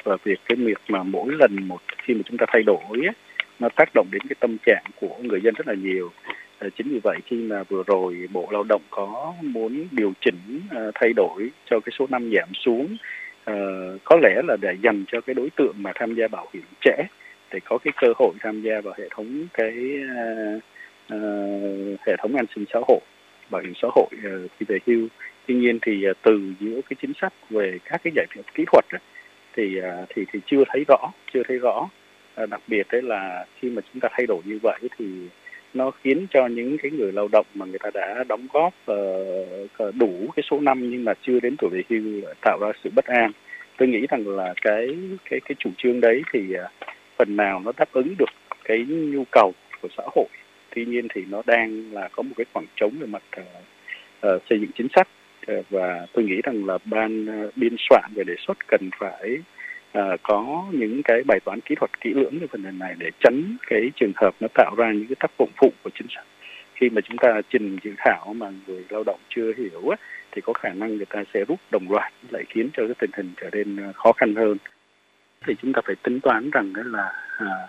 và 0.05 0.17
việc 0.25 0.39
cái 0.49 0.57
việc 0.57 0.79
mà 0.89 1.03
mỗi 1.03 1.33
lần 1.39 1.69
một 1.69 1.81
khi 2.05 2.15
mà 2.15 2.21
chúng 2.25 2.39
ta 2.39 2.47
thay 2.49 2.63
đổi 2.63 2.83
ấy, 2.91 3.15
nó 3.59 3.69
tác 3.77 3.89
động 3.95 4.09
đến 4.13 4.23
cái 4.29 4.37
tâm 4.41 4.57
trạng 4.67 4.85
của 5.01 5.19
người 5.23 5.41
dân 5.45 5.55
rất 5.55 5.67
là 5.67 5.75
nhiều 5.75 6.11
Ờ, 6.59 6.69
chính 6.77 6.89
vì 6.89 7.01
vậy 7.05 7.17
khi 7.27 7.37
mà 7.37 7.63
vừa 7.63 7.83
rồi 7.87 8.29
bộ 8.33 8.49
lao 8.51 8.65
động 8.69 8.83
có 8.91 9.35
muốn 9.43 9.87
điều 9.91 10.13
chỉnh 10.21 10.61
ờ, 10.71 10.91
thay 10.95 11.13
đổi 11.17 11.51
cho 11.71 11.81
cái 11.81 11.93
số 11.99 12.07
năm 12.11 12.31
giảm 12.35 12.49
xuống 12.55 12.97
ờ, 13.45 13.55
có 14.05 14.17
lẽ 14.23 14.43
là 14.49 14.57
để 14.61 14.77
dành 14.83 15.05
cho 15.09 15.21
cái 15.21 15.35
đối 15.35 15.51
tượng 15.51 15.75
mà 15.77 15.93
tham 15.95 16.15
gia 16.15 16.29
bảo 16.29 16.49
hiểm 16.55 16.63
trẻ 16.81 17.07
để 17.53 17.61
có 17.65 17.79
cái 17.79 17.93
cơ 17.97 18.13
hội 18.17 18.35
tham 18.41 18.63
gia 18.63 18.81
vào 18.81 18.95
hệ 18.99 19.09
thống 19.11 19.47
cái 19.55 19.73
hệ 22.07 22.17
thống 22.19 22.37
an 22.37 22.47
sinh 22.55 22.65
xã 22.73 22.81
hội 22.89 23.01
bảo 23.51 23.63
hiểm 23.63 23.73
xã 23.83 23.89
hội 23.95 24.09
khi 24.59 24.67
về 24.69 24.79
hưu. 24.87 25.09
Tuy 25.47 25.55
nhiên 25.55 25.79
thì 25.83 26.07
từ 26.23 26.55
giữa 26.61 26.81
cái 26.91 26.97
chính 27.03 27.13
sách 27.21 27.33
về 27.51 27.79
các 27.85 28.01
cái 28.05 28.13
giải 28.17 28.27
pháp 28.35 28.43
kỹ 28.55 28.65
thuật 28.73 28.85
ấy, 28.91 29.01
thì 29.57 29.81
thì 30.09 30.25
thì 30.33 30.41
chưa 30.47 30.63
thấy 30.69 30.85
rõ 30.89 31.13
chưa 31.35 31.43
thấy 31.49 31.59
rõ. 31.59 31.89
Đặc 32.51 32.61
biệt 32.69 32.87
đấy 32.93 33.03
là 33.03 33.47
khi 33.61 33.71
mà 33.71 33.83
chúng 33.93 34.01
ta 34.01 34.09
thay 34.13 34.27
đổi 34.27 34.39
như 34.45 34.59
vậy 34.63 34.79
thì 34.99 35.05
nó 35.75 35.91
khiến 35.91 36.27
cho 36.31 36.47
những 36.47 36.79
cái 36.83 36.91
người 36.91 37.13
lao 37.13 37.29
động 37.33 37.47
mà 37.55 37.67
người 37.67 37.79
ta 37.79 37.91
đã 37.95 38.25
đóng 38.29 38.47
góp 38.53 38.75
uh, 38.93 39.95
đủ 39.95 40.29
cái 40.37 40.43
số 40.51 40.61
năm 40.61 40.91
nhưng 40.91 41.05
mà 41.05 41.15
chưa 41.23 41.41
đến 41.41 41.57
tuổi 41.59 41.71
về 41.73 41.83
hưu 41.89 42.23
tạo 42.41 42.59
ra 42.61 42.73
sự 42.85 42.91
bất 42.95 43.05
an. 43.05 43.33
Tôi 43.77 43.89
nghĩ 43.89 44.07
rằng 44.11 44.29
là 44.29 44.55
cái 44.63 44.89
cái 45.31 45.41
cái 45.41 45.55
chủ 45.59 45.71
trương 45.77 46.01
đấy 46.01 46.23
thì 46.33 46.41
uh, 46.41 46.71
phần 47.17 47.37
nào 47.37 47.61
nó 47.65 47.73
đáp 47.77 47.93
ứng 47.93 48.15
được 48.19 48.31
cái 48.65 48.79
nhu 48.89 49.25
cầu 49.31 49.53
của 49.83 49.89
xã 49.97 50.03
hội. 50.17 50.27
Tuy 50.75 50.85
nhiên 50.85 51.09
thì 51.15 51.25
nó 51.31 51.43
đang 51.47 51.93
là 51.93 52.09
có 52.13 52.23
một 52.23 52.35
cái 52.37 52.45
khoảng 52.53 52.67
trống 52.77 52.93
về 52.99 53.07
mặt 53.07 53.23
uh, 53.41 53.47
uh, 54.35 54.43
xây 54.51 54.61
dựng 54.61 54.71
chính 54.75 54.89
sách. 54.95 55.09
Uh, 55.53 55.65
và 55.71 56.07
tôi 56.13 56.25
nghĩ 56.25 56.41
rằng 56.45 56.67
là 56.67 56.79
ban 56.85 57.27
uh, 57.47 57.57
biên 57.57 57.77
soạn 57.79 58.11
về 58.15 58.25
đề 58.25 58.35
xuất 58.47 58.67
cần 58.67 58.91
phải 58.99 59.39
Ờ, 59.93 60.17
có 60.23 60.67
những 60.73 61.03
cái 61.03 61.23
bài 61.27 61.41
toán 61.45 61.61
kỹ 61.61 61.75
thuật 61.75 62.01
kỹ 62.01 62.15
lưỡng 62.15 62.39
về 62.39 62.47
phần 62.47 62.79
này 62.79 62.95
để 62.99 63.11
tránh 63.21 63.57
cái 63.67 63.91
trường 63.97 64.13
hợp 64.17 64.35
nó 64.41 64.49
tạo 64.55 64.75
ra 64.77 64.93
những 64.93 65.07
cái 65.07 65.17
tác 65.21 65.31
dụng 65.39 65.51
phụ 65.57 65.73
của 65.83 65.91
chính 65.95 66.07
sách 66.11 66.25
khi 66.81 66.91
mà 66.91 67.01
chúng 67.01 67.17
ta 67.19 67.41
trình 67.51 67.79
dự 67.85 67.91
thảo 67.99 68.35
mà 68.37 68.51
người 68.67 68.85
lao 68.89 69.03
động 69.07 69.21
chưa 69.29 69.53
hiểu 69.57 69.89
á, 69.89 69.97
thì 70.33 70.41
có 70.41 70.53
khả 70.53 70.69
năng 70.69 70.97
người 70.97 71.07
ta 71.07 71.25
sẽ 71.35 71.45
rút 71.49 71.59
đồng 71.71 71.91
loạt 71.91 72.13
lại 72.31 72.45
khiến 72.49 72.71
cho 72.73 72.83
cái 72.87 72.95
tình 72.99 73.11
hình 73.15 73.33
trở 73.41 73.51
nên 73.53 73.77
ờ, 73.77 73.93
khó 73.95 74.13
khăn 74.13 74.35
hơn. 74.35 74.57
Thì 75.47 75.55
chúng 75.63 75.73
ta 75.73 75.81
phải 75.85 75.95
tính 76.03 76.21
toán 76.21 76.51
rằng 76.51 76.73
đó 76.73 76.83
là 76.87 77.13
à, 77.39 77.69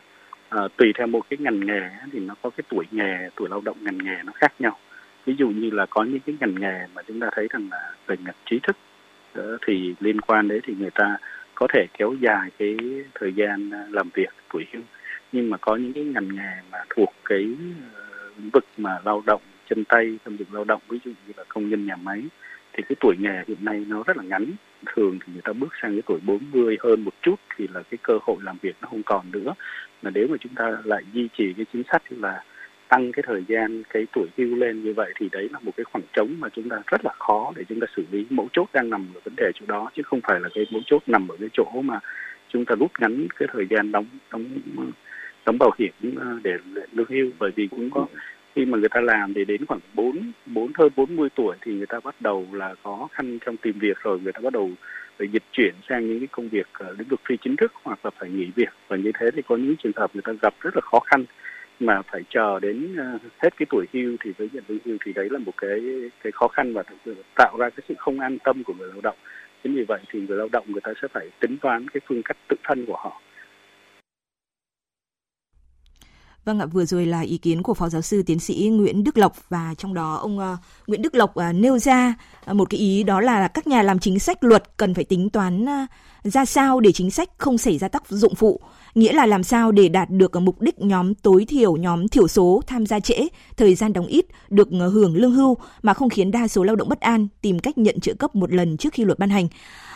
à, 0.49 0.61
tùy 0.77 0.93
theo 0.97 1.07
một 1.07 1.21
cái 1.29 1.37
ngành 1.39 1.65
nghề 1.65 1.81
thì 2.11 2.19
nó 2.19 2.35
có 2.41 2.49
cái 2.49 2.63
tuổi 2.69 2.85
nghề 2.91 3.29
tuổi 3.35 3.49
lao 3.49 3.61
động 3.61 3.77
ngành 3.81 3.97
nghề 3.97 4.15
nó 4.25 4.31
khác 4.35 4.53
nhau. 4.59 4.77
Ví 5.25 5.35
dụ 5.37 5.49
như 5.49 5.69
là 5.71 5.85
có 5.89 6.03
những 6.03 6.19
cái 6.19 6.35
ngành 6.39 6.55
nghề 6.59 6.85
mà 6.95 7.01
chúng 7.07 7.19
ta 7.19 7.29
thấy 7.35 7.47
rằng 7.49 7.67
là 7.71 7.93
về 8.07 8.15
ngành 8.25 8.35
trí 8.45 8.59
thức 8.63 8.77
đó, 9.35 9.43
thì 9.67 9.95
liên 9.99 10.21
quan 10.21 10.47
đấy 10.47 10.59
thì 10.63 10.73
người 10.79 10.91
ta 10.95 11.17
có 11.59 11.67
thể 11.73 11.85
kéo 11.97 12.13
dài 12.19 12.49
cái 12.59 12.77
thời 13.15 13.33
gian 13.33 13.69
à, 13.73 13.85
làm 13.91 14.09
việc 14.13 14.29
tuổi 14.53 14.65
hưu 14.73 14.81
nhưng 15.31 15.49
mà 15.49 15.57
có 15.57 15.75
những 15.75 15.93
cái 15.93 16.03
ngành 16.03 16.35
nghề 16.35 16.53
mà 16.71 16.77
thuộc 16.89 17.13
cái 17.25 17.39
lĩnh 17.39 18.49
vực 18.53 18.65
mà 18.77 18.99
lao 19.05 19.23
động 19.25 19.41
chân 19.69 19.85
tay, 19.85 20.19
trong 20.25 20.37
việc 20.37 20.53
lao 20.53 20.63
động, 20.63 20.81
ví 20.89 20.99
dụ 21.05 21.11
như 21.27 21.33
là 21.37 21.43
công 21.47 21.69
nhân 21.69 21.85
nhà 21.85 21.95
máy, 21.95 22.21
thì 22.73 22.83
cái 22.89 22.95
tuổi 22.99 23.15
nghề 23.19 23.43
hiện 23.47 23.57
nay 23.61 23.85
nó 23.87 24.03
rất 24.07 24.17
là 24.17 24.23
ngắn. 24.23 24.45
Thường 24.85 25.19
thì 25.25 25.33
người 25.33 25.41
ta 25.41 25.53
bước 25.53 25.69
sang 25.81 25.91
cái 25.91 26.01
tuổi 26.05 26.19
40 26.25 26.77
hơn 26.79 27.01
một 27.01 27.13
chút 27.21 27.35
thì 27.55 27.67
là 27.73 27.83
cái 27.91 27.97
cơ 28.03 28.13
hội 28.21 28.37
làm 28.41 28.57
việc 28.61 28.75
nó 28.81 28.87
không 28.87 29.03
còn 29.03 29.31
nữa. 29.31 29.53
Mà 30.01 30.11
nếu 30.13 30.27
mà 30.27 30.37
chúng 30.39 30.55
ta 30.55 30.77
lại 30.83 31.03
duy 31.13 31.29
trì 31.37 31.53
cái 31.53 31.65
chính 31.73 31.83
sách 31.91 32.03
là 32.09 32.43
tăng 32.89 33.11
cái 33.11 33.23
thời 33.27 33.43
gian 33.47 33.83
cái 33.89 34.05
tuổi 34.13 34.27
hưu 34.37 34.55
lên 34.55 34.83
như 34.83 34.93
vậy 34.93 35.13
thì 35.19 35.29
đấy 35.31 35.49
là 35.53 35.59
một 35.59 35.71
cái 35.77 35.83
khoảng 35.83 36.03
trống 36.13 36.35
mà 36.39 36.47
chúng 36.49 36.69
ta 36.69 36.77
rất 36.87 37.05
là 37.05 37.11
khó 37.19 37.51
để 37.55 37.63
chúng 37.69 37.79
ta 37.79 37.87
xử 37.95 38.03
lý. 38.11 38.25
Mấu 38.29 38.47
chốt 38.53 38.69
đang 38.73 38.89
nằm 38.89 39.07
ở 39.15 39.19
vấn 39.23 39.33
đề 39.37 39.51
chỗ 39.55 39.65
đó 39.67 39.89
chứ 39.95 40.03
không 40.03 40.19
phải 40.23 40.39
là 40.39 40.49
cái 40.55 40.65
mấu 40.71 40.81
chốt 40.85 41.03
nằm 41.07 41.27
ở 41.27 41.35
cái 41.39 41.49
chỗ 41.53 41.81
mà 41.81 41.99
chúng 42.49 42.65
ta 42.65 42.75
rút 42.75 42.91
ngắn 42.99 43.27
cái 43.39 43.47
thời 43.53 43.65
gian 43.69 43.91
đóng 43.91 44.05
đóng 44.31 44.45
đóng 45.45 45.57
bảo 45.59 45.71
hiểm 45.79 45.93
ờ, 46.15 46.39
để 46.43 46.51
lương 46.91 47.07
hưu. 47.09 47.31
Bởi 47.39 47.51
vì 47.55 47.67
cũng 47.67 47.89
có 47.89 48.07
khi 48.55 48.65
mà 48.65 48.77
người 48.77 48.89
ta 48.89 49.01
làm 49.01 49.33
thì 49.33 49.45
đến 49.45 49.65
khoảng 49.65 49.79
4, 49.93 50.31
4 50.45 50.71
hơn 50.75 50.89
40 50.95 51.29
tuổi 51.35 51.55
thì 51.61 51.73
người 51.73 51.87
ta 51.87 51.99
bắt 52.03 52.15
đầu 52.19 52.47
là 52.51 52.75
khó 52.83 53.07
khăn 53.11 53.39
trong 53.45 53.57
tìm 53.57 53.79
việc 53.79 53.97
rồi. 53.99 54.19
Người 54.19 54.33
ta 54.33 54.39
bắt 54.43 54.53
đầu 54.53 54.71
phải 55.17 55.27
dịch 55.27 55.43
chuyển 55.51 55.73
sang 55.89 56.07
những 56.07 56.19
cái 56.19 56.27
công 56.31 56.49
việc 56.49 56.67
lĩnh 56.97 57.07
vực 57.07 57.19
phi 57.29 57.37
chính 57.41 57.55
thức 57.55 57.71
hoặc 57.83 57.99
là 58.03 58.11
phải 58.19 58.29
nghỉ 58.29 58.47
việc. 58.55 58.69
Và 58.87 58.97
như 58.97 59.11
thế 59.19 59.27
thì 59.35 59.41
có 59.47 59.55
những 59.55 59.75
trường 59.83 59.91
hợp 59.95 60.11
người 60.13 60.21
ta 60.21 60.33
gặp 60.41 60.53
rất 60.61 60.75
là 60.75 60.81
khó 60.81 60.99
khăn 60.99 61.25
mà 61.79 62.01
phải 62.11 62.21
chờ 62.29 62.59
đến 62.59 62.95
ờ, 62.97 63.17
hết 63.43 63.49
cái 63.57 63.65
tuổi 63.69 63.85
hưu 63.93 64.17
thì 64.23 64.31
với 64.37 64.49
nhận 64.53 64.63
lương 64.67 64.79
hưu 64.85 64.97
thì 65.05 65.13
đấy 65.13 65.27
là 65.31 65.39
một 65.39 65.53
cái 65.57 65.79
cái 66.23 66.31
khó 66.31 66.47
khăn 66.47 66.73
và 66.73 66.83
tạo 67.35 67.57
ra 67.57 67.69
cái 67.69 67.83
sự 67.87 67.93
không 67.97 68.19
an 68.19 68.37
tâm 68.43 68.63
của 68.63 68.73
người 68.73 68.87
lao 68.87 69.01
động. 69.01 69.17
Chính 69.63 69.75
vì 69.75 69.83
vậy 69.87 69.99
thì 70.11 70.19
người 70.19 70.37
lao 70.37 70.47
động 70.51 70.65
người 70.67 70.81
ta 70.81 70.91
sẽ 71.01 71.07
phải 71.13 71.29
tính 71.39 71.57
toán 71.61 71.89
cái 71.89 72.01
phương 72.07 72.21
cách 72.25 72.37
tự 72.49 72.55
thân 72.63 72.85
của 72.85 72.97
họ. 72.97 73.21
Vâng 76.45 76.59
ạ, 76.59 76.65
vừa 76.65 76.85
rồi 76.85 77.05
là 77.05 77.21
ý 77.21 77.37
kiến 77.37 77.63
của 77.63 77.73
Phó 77.73 77.89
Giáo 77.89 78.01
sư 78.01 78.23
Tiến 78.25 78.39
sĩ 78.39 78.69
Nguyễn 78.71 79.03
Đức 79.03 79.17
Lộc 79.17 79.49
và 79.49 79.73
trong 79.77 79.93
đó 79.93 80.15
ông 80.15 80.37
uh, 80.37 80.59
Nguyễn 80.87 81.01
Đức 81.01 81.15
Lộc 81.15 81.29
uh, 81.29 81.55
nêu 81.55 81.77
ra 81.77 82.15
uh, 82.49 82.55
một 82.55 82.69
cái 82.69 82.79
ý 82.79 83.03
đó 83.03 83.21
là 83.21 83.47
các 83.47 83.67
nhà 83.67 83.81
làm 83.83 83.99
chính 83.99 84.19
sách 84.19 84.43
luật 84.43 84.63
cần 84.77 84.93
phải 84.93 85.03
tính 85.03 85.29
toán 85.29 85.63
uh, 85.63 85.89
ra 86.23 86.45
sao 86.45 86.79
để 86.79 86.91
chính 86.91 87.11
sách 87.11 87.29
không 87.37 87.57
xảy 87.57 87.77
ra 87.77 87.87
tác 87.87 88.07
dụng 88.07 88.35
phụ, 88.35 88.61
nghĩa 88.99 89.13
là 89.13 89.25
làm 89.25 89.43
sao 89.43 89.71
để 89.71 89.89
đạt 89.89 90.09
được 90.09 90.35
mục 90.35 90.61
đích 90.61 90.79
nhóm 90.79 91.13
tối 91.15 91.45
thiểu, 91.47 91.75
nhóm 91.75 92.07
thiểu 92.07 92.27
số 92.27 92.61
tham 92.67 92.85
gia 92.85 92.99
trễ, 92.99 93.27
thời 93.57 93.75
gian 93.75 93.93
đóng 93.93 94.05
ít 94.05 94.25
được 94.49 94.67
ờ, 94.79 94.87
hưởng 94.87 95.15
lương 95.15 95.31
hưu 95.31 95.57
mà 95.83 95.93
không 95.93 96.09
khiến 96.09 96.31
đa 96.31 96.47
số 96.47 96.63
lao 96.63 96.75
động 96.75 96.89
bất 96.89 96.99
an, 96.99 97.27
tìm 97.41 97.59
cách 97.59 97.77
nhận 97.77 97.99
trợ 97.99 98.13
cấp 98.19 98.35
một 98.35 98.53
lần 98.53 98.77
trước 98.77 98.93
khi 98.93 99.05
luật 99.05 99.19
ban 99.19 99.29
hành. 99.29 99.47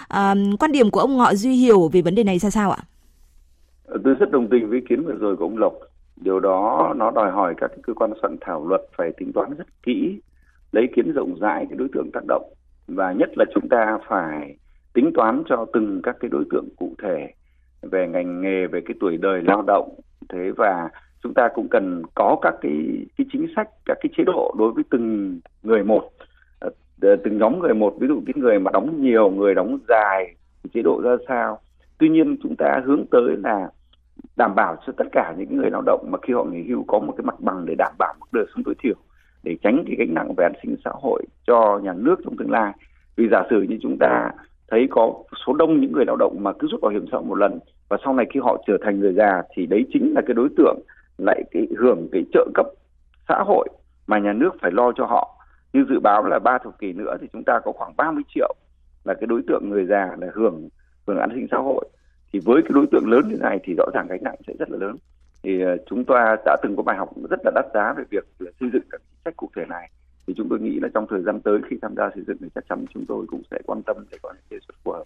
À, 0.07 0.35
quan 0.59 0.71
điểm 0.71 0.91
của 0.91 0.99
ông 0.99 1.17
Ngọ 1.17 1.33
Duy 1.33 1.55
Hiểu 1.55 1.89
về 1.93 2.01
vấn 2.01 2.15
đề 2.15 2.23
này 2.23 2.39
ra 2.39 2.49
sao 2.49 2.71
ạ? 2.71 2.83
Tôi 4.03 4.15
rất 4.19 4.31
đồng 4.31 4.49
tình 4.49 4.69
với 4.69 4.79
ý 4.79 4.85
kiến 4.89 5.05
vừa 5.05 5.17
rồi 5.19 5.35
của 5.35 5.45
ông 5.45 5.57
Lộc 5.57 5.73
điều 6.15 6.39
đó 6.39 6.93
nó 6.97 7.11
đòi 7.11 7.31
hỏi 7.31 7.53
các 7.57 7.71
cơ 7.83 7.93
quan 7.93 8.13
soạn 8.21 8.37
thảo 8.41 8.67
luật 8.67 8.81
phải 8.97 9.11
tính 9.17 9.33
toán 9.33 9.49
rất 9.57 9.83
kỹ 9.83 10.19
lấy 10.71 10.87
kiến 10.95 11.11
rộng 11.15 11.39
rãi 11.41 11.65
cái 11.69 11.77
đối 11.77 11.87
tượng 11.93 12.11
tác 12.13 12.25
động 12.27 12.53
và 12.87 13.11
nhất 13.11 13.29
là 13.35 13.45
chúng 13.55 13.69
ta 13.69 13.97
phải 14.07 14.57
tính 14.93 15.11
toán 15.15 15.43
cho 15.49 15.65
từng 15.73 16.01
các 16.03 16.15
cái 16.19 16.29
đối 16.29 16.43
tượng 16.51 16.67
cụ 16.77 16.95
thể 17.03 17.33
về 17.91 18.07
ngành 18.07 18.41
nghề, 18.41 18.67
về 18.67 18.81
cái 18.85 18.95
tuổi 18.99 19.17
đời 19.17 19.41
lao 19.45 19.61
động. 19.61 19.95
Thế 20.29 20.51
và 20.57 20.89
chúng 21.23 21.33
ta 21.33 21.49
cũng 21.53 21.67
cần 21.67 22.03
có 22.15 22.37
các 22.41 22.53
cái 22.61 23.05
cái 23.17 23.27
chính 23.31 23.47
sách, 23.55 23.69
các 23.85 23.97
cái 24.01 24.09
chế 24.17 24.23
độ 24.23 24.55
đối 24.57 24.71
với 24.71 24.83
từng 24.89 25.39
người 25.63 25.83
một. 25.83 26.09
Ờ, 26.59 26.69
từng 27.01 27.37
nhóm 27.37 27.59
người 27.59 27.73
một, 27.73 27.95
ví 27.99 28.07
dụ 28.07 28.21
cái 28.25 28.33
người 28.35 28.59
mà 28.59 28.71
đóng 28.71 29.01
nhiều, 29.01 29.29
người 29.29 29.55
đóng 29.55 29.79
dài 29.87 30.35
chế 30.73 30.81
độ 30.81 31.01
ra 31.03 31.15
sao? 31.27 31.59
Tuy 31.97 32.09
nhiên 32.09 32.37
chúng 32.43 32.55
ta 32.55 32.81
hướng 32.85 33.05
tới 33.11 33.35
là 33.43 33.69
đảm 34.37 34.55
bảo 34.55 34.75
cho 34.87 34.93
tất 34.97 35.07
cả 35.11 35.35
những 35.37 35.57
người 35.57 35.69
lao 35.69 35.81
động 35.85 36.07
mà 36.11 36.17
khi 36.21 36.33
họ 36.33 36.43
nghỉ 36.43 36.63
hưu 36.63 36.83
có 36.87 36.99
một 36.99 37.13
cái 37.17 37.25
mặt 37.25 37.39
bằng 37.39 37.65
để 37.65 37.75
đảm 37.77 37.93
bảo 37.99 38.13
mức 38.19 38.27
đời 38.31 38.45
sống 38.55 38.63
tối 38.63 38.75
thiểu, 38.83 38.95
để 39.43 39.57
tránh 39.63 39.83
cái 39.87 39.95
gánh 39.99 40.13
nặng 40.13 40.33
về 40.37 40.45
an 40.45 40.53
sinh 40.63 40.75
xã 40.85 40.91
hội 40.93 41.23
cho 41.47 41.79
nhà 41.83 41.93
nước 41.93 42.15
trong 42.23 42.37
tương 42.37 42.51
lai. 42.51 42.73
Vì 43.15 43.27
giả 43.31 43.43
sử 43.49 43.61
như 43.61 43.77
chúng 43.81 43.97
ta 43.99 44.31
thấy 44.67 44.87
có 44.91 45.13
số 45.45 45.53
đông 45.53 45.81
những 45.81 45.91
người 45.91 46.05
lao 46.05 46.15
động 46.15 46.37
mà 46.39 46.53
cứ 46.53 46.67
rút 46.71 46.81
bảo 46.81 46.91
hiểm 46.91 47.05
xã 47.11 47.17
hội 47.17 47.25
một 47.25 47.35
lần 47.35 47.59
và 47.93 47.97
sau 48.03 48.13
này 48.13 48.25
khi 48.33 48.39
họ 48.39 48.63
trở 48.67 48.77
thành 48.81 48.99
người 48.99 49.13
già 49.13 49.41
thì 49.55 49.65
đấy 49.65 49.85
chính 49.93 50.13
là 50.15 50.21
cái 50.27 50.33
đối 50.33 50.49
tượng 50.57 50.79
lại 51.17 51.43
cái 51.51 51.67
hưởng 51.77 52.07
cái 52.11 52.23
trợ 52.33 52.47
cấp 52.53 52.65
xã 53.29 53.43
hội 53.45 53.69
mà 54.07 54.19
nhà 54.19 54.33
nước 54.33 54.49
phải 54.61 54.71
lo 54.71 54.91
cho 54.91 55.05
họ. 55.05 55.45
Như 55.73 55.85
dự 55.89 55.99
báo 55.99 56.23
là 56.23 56.39
ba 56.39 56.57
thập 56.57 56.79
kỷ 56.79 56.93
nữa 56.93 57.17
thì 57.21 57.27
chúng 57.33 57.43
ta 57.43 57.59
có 57.65 57.71
khoảng 57.71 57.93
30 57.97 58.23
triệu 58.35 58.55
là 59.03 59.13
cái 59.13 59.27
đối 59.27 59.41
tượng 59.47 59.69
người 59.69 59.85
già 59.85 60.15
là 60.17 60.27
hưởng 60.33 60.69
hưởng 61.07 61.17
an 61.17 61.29
sinh 61.35 61.47
xã 61.51 61.57
hội. 61.57 61.85
Thì 62.33 62.39
với 62.45 62.61
cái 62.61 62.71
đối 62.73 62.85
tượng 62.91 63.09
lớn 63.11 63.27
như 63.29 63.37
này 63.37 63.59
thì 63.63 63.73
rõ 63.77 63.85
ràng 63.93 64.07
gánh 64.09 64.23
nặng 64.23 64.35
sẽ 64.47 64.53
rất 64.59 64.69
là 64.69 64.77
lớn. 64.77 64.95
Thì 65.43 65.61
ờ, 65.61 65.77
chúng 65.89 66.03
ta 66.03 66.35
đã 66.45 66.57
từng 66.63 66.75
có 66.75 66.83
bài 66.83 66.97
học 66.97 67.09
rất 67.29 67.39
là 67.45 67.51
đắt 67.55 67.65
giá 67.73 67.93
về 67.97 68.03
việc 68.09 68.25
là 68.39 68.51
xây 68.59 68.69
dựng 68.73 68.83
các 68.89 69.01
chính 69.09 69.19
sách 69.25 69.37
cụ 69.37 69.49
thể 69.55 69.65
này. 69.65 69.89
Thì 70.27 70.33
chúng 70.37 70.49
tôi 70.49 70.59
nghĩ 70.59 70.79
là 70.79 70.87
trong 70.93 71.07
thời 71.09 71.21
gian 71.21 71.41
tới 71.41 71.59
khi 71.69 71.75
tham 71.81 71.95
gia 71.97 72.09
xây 72.15 72.23
dựng 72.27 72.37
thì 72.41 72.47
chắc 72.55 72.63
chắn 72.69 72.85
chúng 72.93 73.05
tôi 73.05 73.25
cũng 73.27 73.41
sẽ 73.51 73.57
quan 73.65 73.81
tâm 73.83 73.97
để 74.11 74.17
có 74.21 74.33
những 74.33 74.45
đề 74.49 74.57
xuất 74.67 74.75
phù 74.83 74.91
hợp. 74.91 75.03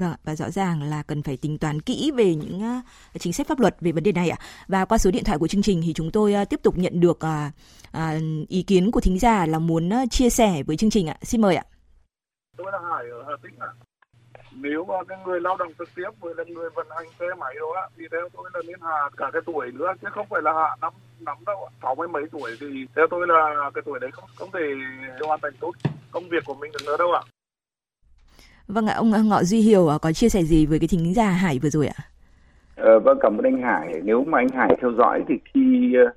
Vâng, 0.00 0.14
và 0.24 0.34
rõ 0.34 0.50
ràng 0.50 0.82
là 0.82 1.02
cần 1.02 1.22
phải 1.22 1.36
tính 1.36 1.58
toán 1.58 1.80
kỹ 1.80 2.10
về 2.16 2.34
những 2.34 2.62
uh, 2.78 3.20
chính 3.20 3.32
sách 3.32 3.46
pháp 3.46 3.60
luật 3.60 3.76
về 3.80 3.92
vấn 3.92 4.02
đề 4.04 4.12
này 4.12 4.30
ạ. 4.30 4.38
Và 4.68 4.84
qua 4.84 4.98
số 4.98 5.10
điện 5.10 5.24
thoại 5.24 5.38
của 5.38 5.48
chương 5.48 5.62
trình 5.62 5.82
thì 5.84 5.92
chúng 5.92 6.10
tôi 6.10 6.34
uh, 6.42 6.48
tiếp 6.48 6.60
tục 6.62 6.78
nhận 6.78 7.00
được 7.00 7.18
uh, 7.26 7.52
uh, 7.96 8.48
ý 8.48 8.62
kiến 8.62 8.90
của 8.90 9.00
thính 9.00 9.18
giả 9.18 9.46
là 9.46 9.58
muốn 9.58 9.88
uh, 9.88 10.10
chia 10.10 10.30
sẻ 10.30 10.62
với 10.66 10.76
chương 10.76 10.90
trình 10.90 11.06
ạ. 11.06 11.16
Xin 11.22 11.40
mời 11.40 11.56
ạ. 11.56 11.64
Tôi 12.56 12.72
là 12.72 12.78
Hải 12.78 13.04
ở 13.10 13.24
Hà 13.28 13.36
Tĩnh 13.42 13.54
ạ. 13.58 13.68
nếu 14.54 14.84
mà 14.84 14.94
cái 15.08 15.18
người 15.26 15.40
lao 15.40 15.56
động 15.56 15.72
trực 15.78 15.88
tiếp 15.94 16.10
với 16.20 16.34
là 16.36 16.44
người 16.44 16.70
vận 16.70 16.86
hành 16.90 17.06
xe 17.20 17.26
máy 17.38 17.54
đó 17.60 17.88
thì 17.96 18.04
theo 18.10 18.28
tôi 18.32 18.50
là 18.54 18.60
nên 18.66 18.80
hạ 18.80 19.08
cả 19.16 19.30
cái 19.32 19.42
tuổi 19.46 19.72
nữa 19.72 19.92
chứ 20.02 20.08
không 20.10 20.26
phải 20.30 20.42
là 20.42 20.52
hạ 20.52 20.76
năm 20.80 20.92
năm 21.20 21.36
đâu 21.46 21.68
sáu 21.82 21.94
mươi 21.94 22.08
mấy 22.08 22.22
tuổi 22.32 22.56
thì 22.60 22.66
theo 22.96 23.06
tôi 23.10 23.26
là 23.26 23.70
cái 23.74 23.82
tuổi 23.84 24.00
đấy 24.00 24.10
không 24.12 24.28
không 24.36 24.50
thể 24.52 24.60
hoàn 25.26 25.40
thành 25.42 25.52
tốt 25.60 25.72
công 26.10 26.28
việc 26.28 26.44
của 26.46 26.54
mình 26.54 26.72
được 26.72 26.84
nữa 26.86 26.96
đâu 26.96 27.12
ạ 27.12 27.22
Vâng 28.68 28.86
ạ, 28.86 28.94
ông 28.94 29.10
Ngọ 29.28 29.42
Duy 29.42 29.60
Hiểu 29.60 29.88
có 30.02 30.12
chia 30.12 30.28
sẻ 30.28 30.42
gì 30.42 30.66
với 30.66 30.78
cái 30.78 30.88
thính 30.88 31.14
giả 31.14 31.30
Hải 31.30 31.58
vừa 31.58 31.70
rồi 31.70 31.86
ạ? 31.86 32.04
Ờ, 32.76 32.98
vâng, 33.00 33.18
cảm 33.20 33.38
ơn 33.38 33.44
anh 33.44 33.62
Hải. 33.62 34.00
Nếu 34.04 34.24
mà 34.24 34.38
anh 34.38 34.48
Hải 34.48 34.76
theo 34.80 34.92
dõi 34.98 35.24
thì 35.28 35.34
khi 35.54 35.94
ờ, 35.94 36.12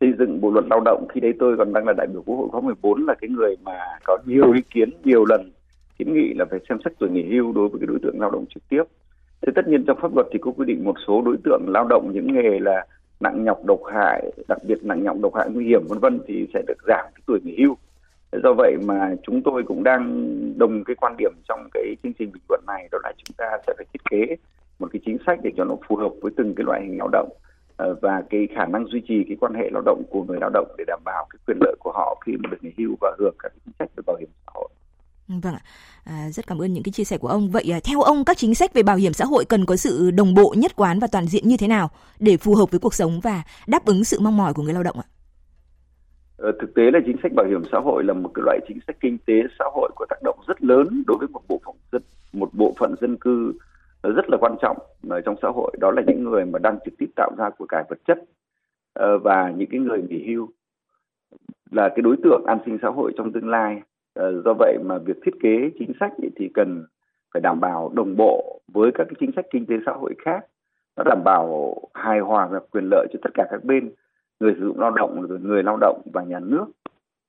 xây 0.00 0.12
dựng 0.18 0.40
bộ 0.40 0.50
luật 0.50 0.64
lao 0.70 0.80
động, 0.84 1.06
khi 1.14 1.20
đấy 1.20 1.32
tôi 1.38 1.56
còn 1.56 1.72
đang 1.72 1.86
là 1.86 1.92
đại 1.92 2.06
biểu 2.06 2.22
Quốc 2.22 2.36
hội 2.36 2.48
khóa 2.48 2.60
14 2.60 3.06
là 3.06 3.14
cái 3.20 3.30
người 3.30 3.56
mà 3.62 3.78
có 4.04 4.18
nhiều 4.26 4.52
ý 4.52 4.60
kiến 4.70 4.90
nhiều 5.04 5.24
lần 5.24 5.52
kiến 5.98 6.14
nghị 6.14 6.34
là 6.34 6.44
phải 6.50 6.60
xem 6.68 6.78
xét 6.84 6.92
tuổi 6.98 7.10
nghỉ 7.10 7.22
hưu 7.22 7.52
đối 7.52 7.68
với 7.68 7.80
cái 7.80 7.86
đối 7.86 7.98
tượng 8.02 8.20
lao 8.20 8.30
động 8.30 8.44
trực 8.54 8.68
tiếp. 8.68 8.82
Thế 9.42 9.52
tất 9.54 9.68
nhiên 9.68 9.84
trong 9.86 9.98
pháp 10.00 10.14
luật 10.14 10.26
thì 10.32 10.38
có 10.42 10.50
quy 10.50 10.66
định 10.66 10.84
một 10.84 10.96
số 11.06 11.22
đối 11.22 11.36
tượng 11.44 11.62
lao 11.68 11.84
động 11.84 12.10
những 12.14 12.34
nghề 12.34 12.58
là 12.60 12.86
nặng 13.20 13.44
nhọc 13.44 13.64
độc 13.64 13.80
hại, 13.92 14.32
đặc 14.48 14.58
biệt 14.64 14.84
nặng 14.84 15.02
nhọc 15.02 15.16
độc 15.20 15.34
hại 15.34 15.50
nguy 15.50 15.66
hiểm 15.66 15.82
vân 15.88 15.98
vân 15.98 16.20
thì 16.26 16.46
sẽ 16.54 16.62
được 16.66 16.78
giảm 16.86 17.04
cái 17.14 17.22
tuổi 17.26 17.40
nghỉ 17.44 17.56
hưu. 17.58 17.76
Do 18.32 18.52
vậy 18.56 18.76
mà 18.84 19.14
chúng 19.22 19.42
tôi 19.42 19.62
cũng 19.66 19.82
đang 19.82 20.32
đồng 20.58 20.84
cái 20.84 20.96
quan 20.96 21.14
điểm 21.18 21.32
trong 21.48 21.68
cái 21.72 21.96
chương 22.02 22.12
trình 22.18 22.32
bình 22.32 22.42
luận 22.48 22.60
này 22.66 22.88
đó 22.92 22.98
là 23.02 23.12
chúng 23.16 23.34
ta 23.36 23.46
sẽ 23.66 23.74
phải 23.76 23.86
thiết 23.92 24.00
kế 24.10 24.36
một 24.78 24.88
cái 24.92 25.00
chính 25.06 25.18
sách 25.26 25.38
để 25.42 25.50
cho 25.56 25.64
nó 25.64 25.76
phù 25.88 25.96
hợp 25.96 26.10
với 26.22 26.32
từng 26.36 26.54
cái 26.54 26.64
loại 26.64 26.82
hình 26.82 26.98
lao 26.98 27.08
động 27.08 27.28
ờ, 27.76 27.94
và 28.02 28.22
cái 28.30 28.48
khả 28.56 28.66
năng 28.66 28.86
duy 28.86 29.00
trì 29.08 29.24
cái 29.28 29.36
quan 29.40 29.54
hệ 29.54 29.70
lao 29.72 29.82
động 29.86 30.02
của 30.10 30.24
người 30.24 30.38
lao 30.40 30.50
động 30.50 30.74
để 30.78 30.84
đảm 30.86 31.00
bảo 31.04 31.26
cái 31.30 31.38
quyền 31.46 31.58
lợi 31.60 31.76
của 31.78 31.92
họ 31.92 32.20
khi 32.26 32.32
mà 32.32 32.50
được 32.50 32.56
nghỉ 32.60 32.70
hưu 32.78 32.96
và 33.00 33.16
hưởng 33.18 33.34
các 33.38 33.52
chính 33.64 33.74
sách 33.78 33.88
về 33.96 34.02
bảo 34.06 34.16
hiểm 34.16 34.28
xã 34.46 34.52
hội. 34.54 34.68
Ừ, 35.28 35.34
vâng 35.42 35.54
ạ, 35.54 35.60
à, 36.04 36.30
rất 36.30 36.46
cảm 36.46 36.62
ơn 36.62 36.72
những 36.72 36.82
cái 36.82 36.92
chia 36.92 37.04
sẻ 37.04 37.18
của 37.18 37.28
ông. 37.28 37.50
Vậy 37.50 37.72
à, 37.72 37.80
theo 37.84 38.00
ông 38.00 38.24
các 38.24 38.36
chính 38.36 38.54
sách 38.54 38.74
về 38.74 38.82
bảo 38.82 38.96
hiểm 38.96 39.12
xã 39.12 39.24
hội 39.24 39.44
cần 39.44 39.66
có 39.66 39.76
sự 39.76 40.10
đồng 40.10 40.34
bộ 40.34 40.54
nhất 40.58 40.76
quán 40.76 40.98
và 40.98 41.06
toàn 41.12 41.26
diện 41.26 41.48
như 41.48 41.56
thế 41.56 41.68
nào 41.68 41.90
để 42.18 42.36
phù 42.36 42.54
hợp 42.54 42.70
với 42.70 42.80
cuộc 42.80 42.94
sống 42.94 43.20
và 43.20 43.42
đáp 43.66 43.84
ứng 43.84 44.04
sự 44.04 44.20
mong 44.20 44.36
mỏi 44.36 44.54
của 44.54 44.62
người 44.62 44.74
lao 44.74 44.82
động 44.82 44.96
ạ? 45.00 45.06
Ờ, 46.38 46.52
thực 46.60 46.74
tế 46.74 46.90
là 46.90 47.00
chính 47.06 47.16
sách 47.22 47.32
bảo 47.34 47.46
hiểm 47.46 47.62
xã 47.72 47.78
hội 47.78 48.04
là 48.04 48.14
một 48.14 48.30
cái 48.34 48.42
loại 48.46 48.58
chính 48.68 48.78
sách 48.86 48.96
kinh 49.00 49.18
tế 49.26 49.42
xã 49.58 49.64
hội 49.72 49.90
có 49.96 50.06
tác 50.08 50.16
động 50.22 50.38
rất 50.46 50.64
lớn 50.64 51.02
đối 51.06 51.18
với 51.18 51.28
một 51.28 51.40
bộ 51.48 51.60
phận 51.64 51.74
dân, 51.92 52.02
một 52.32 52.48
bộ 52.52 52.74
phận 52.78 52.94
dân 53.00 53.16
cư 53.16 53.52
ờ, 54.00 54.12
rất 54.12 54.30
là 54.30 54.36
quan 54.40 54.56
trọng 54.62 54.76
ở 55.08 55.20
trong 55.20 55.36
xã 55.42 55.48
hội. 55.48 55.72
Đó 55.80 55.90
là 55.90 56.02
những 56.06 56.24
người 56.24 56.44
mà 56.44 56.58
đang 56.58 56.78
trực 56.84 56.94
tiếp 56.98 57.06
tạo 57.16 57.30
ra 57.38 57.50
của 57.50 57.66
cải 57.66 57.84
vật 57.88 57.98
chất 58.06 58.18
ờ, 58.92 59.18
và 59.18 59.50
những 59.56 59.68
cái 59.70 59.80
người 59.80 60.02
nghỉ 60.02 60.26
hưu 60.26 60.48
là 61.70 61.88
cái 61.88 62.02
đối 62.02 62.16
tượng 62.24 62.44
an 62.46 62.58
sinh 62.66 62.78
xã 62.82 62.88
hội 62.88 63.12
trong 63.16 63.32
tương 63.32 63.48
lai. 63.48 63.82
Do 64.44 64.54
vậy 64.58 64.78
mà 64.84 64.98
việc 64.98 65.16
thiết 65.24 65.34
kế 65.42 65.70
chính 65.78 65.92
sách 66.00 66.12
thì 66.36 66.50
cần 66.54 66.84
phải 67.34 67.40
đảm 67.40 67.60
bảo 67.60 67.92
đồng 67.94 68.16
bộ 68.16 68.60
với 68.72 68.90
các 68.94 69.04
cái 69.04 69.14
chính 69.20 69.30
sách 69.36 69.46
kinh 69.50 69.66
tế 69.66 69.74
xã 69.86 69.92
hội 69.92 70.14
khác. 70.24 70.40
Nó 70.96 71.04
đảm 71.04 71.24
bảo 71.24 71.74
hài 71.94 72.20
hòa 72.20 72.46
và 72.46 72.60
quyền 72.70 72.84
lợi 72.90 73.06
cho 73.12 73.18
tất 73.22 73.30
cả 73.34 73.46
các 73.50 73.64
bên 73.64 73.90
người 74.40 74.54
sử 74.54 74.66
dụng 74.66 74.80
lao 74.80 74.90
động 74.90 75.26
rồi 75.28 75.40
người 75.40 75.62
lao 75.62 75.76
động 75.80 76.02
và 76.12 76.22
nhà 76.22 76.40
nước, 76.40 76.66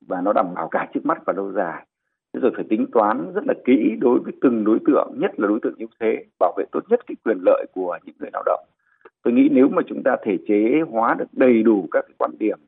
và 0.06 0.20
nó 0.20 0.32
đảm 0.32 0.46
bảo 0.54 0.68
cả 0.68 0.88
trước 0.94 1.06
mắt 1.06 1.18
và 1.26 1.32
lâu 1.32 1.52
dài. 1.52 1.86
Thế 2.32 2.40
rồi 2.40 2.52
phải 2.54 2.64
tính 2.68 2.86
toán 2.92 3.32
rất 3.34 3.44
là 3.46 3.54
kỹ 3.64 3.96
đối 4.00 4.20
với 4.20 4.32
từng 4.40 4.64
đối 4.64 4.78
tượng, 4.86 5.12
nhất 5.16 5.40
là 5.40 5.48
đối 5.48 5.58
tượng 5.62 5.74
yếu 5.76 5.88
thế, 6.00 6.24
bảo 6.40 6.52
vệ 6.56 6.64
tốt 6.72 6.80
nhất 6.88 7.00
cái 7.06 7.16
quyền 7.24 7.38
lợi 7.46 7.66
của 7.72 7.98
những 8.04 8.14
người 8.18 8.30
lao 8.32 8.42
động. 8.46 8.64
Tôi 9.22 9.34
nghĩ 9.34 9.48
nếu 9.52 9.68
mà 9.68 9.82
chúng 9.86 10.02
ta 10.02 10.16
thể 10.22 10.38
chế 10.48 10.80
hóa 10.90 11.14
được 11.18 11.24
đầy 11.32 11.62
đủ 11.62 11.88
các 11.90 12.04
cái 12.08 12.14
quan 12.18 12.30
điểm, 12.38 12.58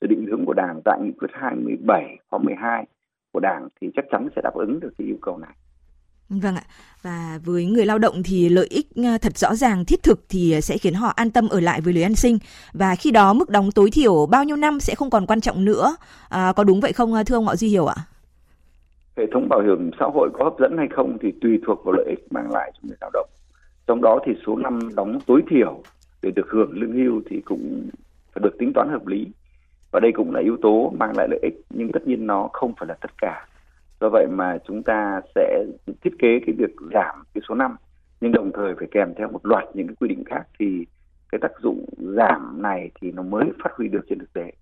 sự 0.00 0.06
định 0.06 0.26
hướng 0.26 0.44
của 0.44 0.54
đảng 0.54 0.80
tại 0.84 1.00
nghị 1.02 1.12
quyết 1.12 1.30
27 1.32 2.18
khóa 2.30 2.38
12 2.38 2.86
của 3.32 3.40
đảng 3.40 3.68
thì 3.80 3.90
chắc 3.94 4.04
chắn 4.10 4.28
sẽ 4.36 4.42
đáp 4.42 4.54
ứng 4.54 4.80
được 4.80 4.92
cái 4.98 5.06
yêu 5.06 5.18
cầu 5.22 5.38
này. 5.38 5.56
Vâng 6.40 6.56
ạ. 6.56 6.62
Và 7.02 7.38
với 7.44 7.64
người 7.64 7.86
lao 7.86 7.98
động 7.98 8.22
thì 8.22 8.48
lợi 8.48 8.66
ích 8.70 8.86
ờ, 8.96 9.18
thật 9.18 9.38
rõ 9.38 9.54
ràng 9.54 9.84
thiết 9.84 10.02
thực 10.02 10.20
thì 10.28 10.60
sẽ 10.60 10.78
khiến 10.78 10.94
họ 10.94 11.12
an 11.16 11.30
tâm 11.30 11.48
ở 11.48 11.60
lại 11.60 11.80
với 11.80 11.92
lưới 11.92 12.02
an 12.02 12.14
sinh 12.14 12.38
và 12.72 12.94
khi 12.94 13.10
đó 13.10 13.32
mức 13.32 13.50
đóng 13.50 13.70
tối 13.70 13.90
thiểu 13.90 14.26
bao 14.26 14.44
nhiêu 14.44 14.56
năm 14.56 14.80
sẽ 14.80 14.94
không 14.94 15.10
còn 15.10 15.26
quan 15.26 15.40
trọng 15.40 15.64
nữa. 15.64 15.96
À, 16.28 16.52
có 16.56 16.64
đúng 16.64 16.80
vậy 16.80 16.92
không 16.92 17.14
ờ, 17.14 17.22
thưa 17.24 17.36
ông 17.36 17.44
Ngọ 17.44 17.56
Duy 17.56 17.68
Hiểu 17.68 17.86
ạ? 17.86 17.96
Hệ 19.16 19.24
thống 19.32 19.48
bảo 19.48 19.60
hiểm 19.60 19.90
xã 20.00 20.06
hội 20.14 20.30
có 20.32 20.44
hấp 20.44 20.52
dẫn 20.58 20.78
hay 20.78 20.88
không 20.96 21.18
thì 21.22 21.32
tùy 21.40 21.58
thuộc 21.66 21.84
vào 21.84 21.92
lợi 21.92 22.06
ích 22.08 22.32
mang 22.32 22.50
lại 22.50 22.72
cho 22.74 22.80
người 22.82 22.96
lao 23.00 23.10
động. 23.12 23.28
Trong 23.86 24.02
đó 24.02 24.18
thì 24.26 24.32
số 24.46 24.56
năm 24.56 24.78
đóng 24.94 25.18
tối 25.26 25.42
thiểu 25.50 25.82
để 26.22 26.30
được 26.30 26.46
hưởng 26.48 26.70
lương 26.72 26.92
hưu 26.92 27.22
thì 27.30 27.40
cũng 27.44 27.88
phải 28.34 28.42
được 28.42 28.56
tính 28.58 28.72
toán 28.74 28.88
hợp 28.90 29.06
lý. 29.06 29.26
Và 29.90 30.00
đây 30.00 30.12
cũng 30.14 30.34
là 30.34 30.40
yếu 30.40 30.56
tố 30.62 30.92
mang 30.98 31.16
lại 31.16 31.28
lợi 31.30 31.40
ích 31.42 31.54
nhưng 31.70 31.92
tất 31.92 32.06
nhiên 32.06 32.26
nó 32.26 32.48
không 32.52 32.72
phải 32.78 32.88
là 32.88 32.94
tất 32.94 33.10
cả 33.18 33.46
do 34.02 34.08
vậy 34.08 34.26
mà 34.30 34.58
chúng 34.68 34.82
ta 34.82 35.20
sẽ 35.34 35.64
thiết 35.86 36.10
kế 36.18 36.28
cái 36.46 36.54
việc 36.58 36.74
giảm 36.94 37.24
cái 37.34 37.42
số 37.48 37.54
năm 37.54 37.76
nhưng 38.20 38.32
đồng 38.32 38.50
thời 38.54 38.74
phải 38.78 38.88
kèm 38.90 39.14
theo 39.18 39.28
một 39.32 39.46
loạt 39.46 39.64
những 39.74 39.86
cái 39.86 39.96
quy 40.00 40.08
định 40.08 40.24
khác 40.26 40.42
thì 40.58 40.66
cái 41.32 41.38
tác 41.42 41.52
dụng 41.62 41.84
giảm 42.16 42.62
này 42.62 42.90
thì 43.00 43.10
nó 43.10 43.22
mới 43.22 43.44
phát 43.64 43.70
huy 43.76 43.88
được 43.88 44.00
trên 44.08 44.18
thực 44.18 44.32
tế. 44.32 44.52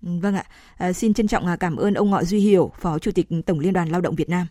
Vâng 0.00 0.34
ạ, 0.34 0.44
à, 0.78 0.92
xin 0.92 1.14
trân 1.14 1.26
trọng 1.26 1.46
à, 1.46 1.56
cảm 1.60 1.76
ơn 1.76 1.94
ông 1.94 2.10
Ngọ 2.10 2.22
Duy 2.22 2.38
Hiểu, 2.38 2.70
Phó 2.80 2.98
Chủ 2.98 3.10
tịch 3.14 3.26
Tổng 3.46 3.58
Liên 3.58 3.72
đoàn 3.72 3.88
Lao 3.88 4.00
động 4.00 4.14
Việt 4.14 4.28
Nam. 4.28 4.46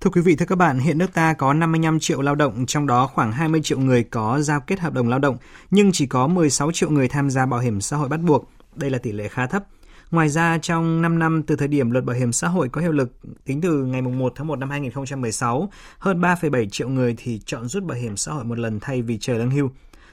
Thưa 0.00 0.10
quý 0.10 0.20
vị, 0.20 0.36
thưa 0.36 0.46
các 0.46 0.56
bạn, 0.56 0.78
hiện 0.78 0.98
nước 0.98 1.14
ta 1.14 1.34
có 1.34 1.52
55 1.52 1.98
triệu 2.00 2.22
lao 2.22 2.34
động, 2.34 2.66
trong 2.66 2.86
đó 2.86 3.06
khoảng 3.06 3.32
20 3.32 3.60
triệu 3.62 3.78
người 3.78 4.04
có 4.04 4.40
giao 4.40 4.60
kết 4.60 4.80
hợp 4.80 4.92
đồng 4.92 5.08
lao 5.08 5.18
động, 5.18 5.36
nhưng 5.70 5.92
chỉ 5.92 6.06
có 6.06 6.26
16 6.26 6.72
triệu 6.72 6.90
người 6.90 7.08
tham 7.08 7.30
gia 7.30 7.46
bảo 7.46 7.60
hiểm 7.60 7.80
xã 7.80 7.96
hội 7.96 8.08
bắt 8.08 8.20
buộc. 8.20 8.50
Đây 8.76 8.90
là 8.90 8.98
tỷ 8.98 9.12
lệ 9.12 9.28
khá 9.28 9.46
thấp. 9.46 9.64
Ngoài 10.10 10.28
ra, 10.28 10.58
trong 10.58 11.02
5 11.02 11.18
năm 11.18 11.42
từ 11.42 11.56
thời 11.56 11.68
điểm 11.68 11.90
luật 11.90 12.04
bảo 12.04 12.16
hiểm 12.16 12.32
xã 12.32 12.48
hội 12.48 12.68
có 12.68 12.80
hiệu 12.80 12.92
lực 12.92 13.12
tính 13.44 13.60
từ 13.60 13.84
ngày 13.84 14.02
1 14.02 14.32
tháng 14.36 14.46
1 14.46 14.58
năm 14.58 14.70
2016, 14.70 15.70
hơn 15.98 16.20
3,7 16.20 16.68
triệu 16.68 16.88
người 16.88 17.14
thì 17.18 17.40
chọn 17.46 17.68
rút 17.68 17.84
bảo 17.84 17.98
hiểm 17.98 18.16
xã 18.16 18.32
hội 18.32 18.44
một 18.44 18.58
lần 18.58 18.80
thay 18.80 19.02
vì 19.02 19.18
chờ 19.18 19.34
lương 19.34 19.50
hưu. 19.50 19.70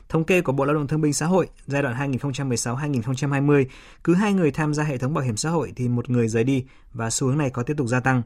Thống 0.09 0.23
kê 0.23 0.41
của 0.41 0.51
Bộ 0.51 0.65
Lao 0.65 0.75
động 0.75 0.87
Thương 0.87 1.01
binh 1.01 1.13
Xã 1.13 1.25
hội 1.25 1.47
giai 1.67 1.81
đoạn 1.81 2.11
2016-2020, 2.11 3.65
cứ 4.03 4.13
hai 4.13 4.33
người 4.33 4.51
tham 4.51 4.73
gia 4.73 4.83
hệ 4.83 4.97
thống 4.97 5.13
bảo 5.13 5.23
hiểm 5.23 5.37
xã 5.37 5.49
hội 5.49 5.73
thì 5.75 5.87
một 5.87 6.09
người 6.09 6.27
rời 6.27 6.43
đi 6.43 6.65
và 6.93 7.09
xu 7.09 7.27
hướng 7.27 7.37
này 7.37 7.49
có 7.49 7.63
tiếp 7.63 7.73
tục 7.77 7.87
gia 7.87 7.99
tăng. 7.99 8.21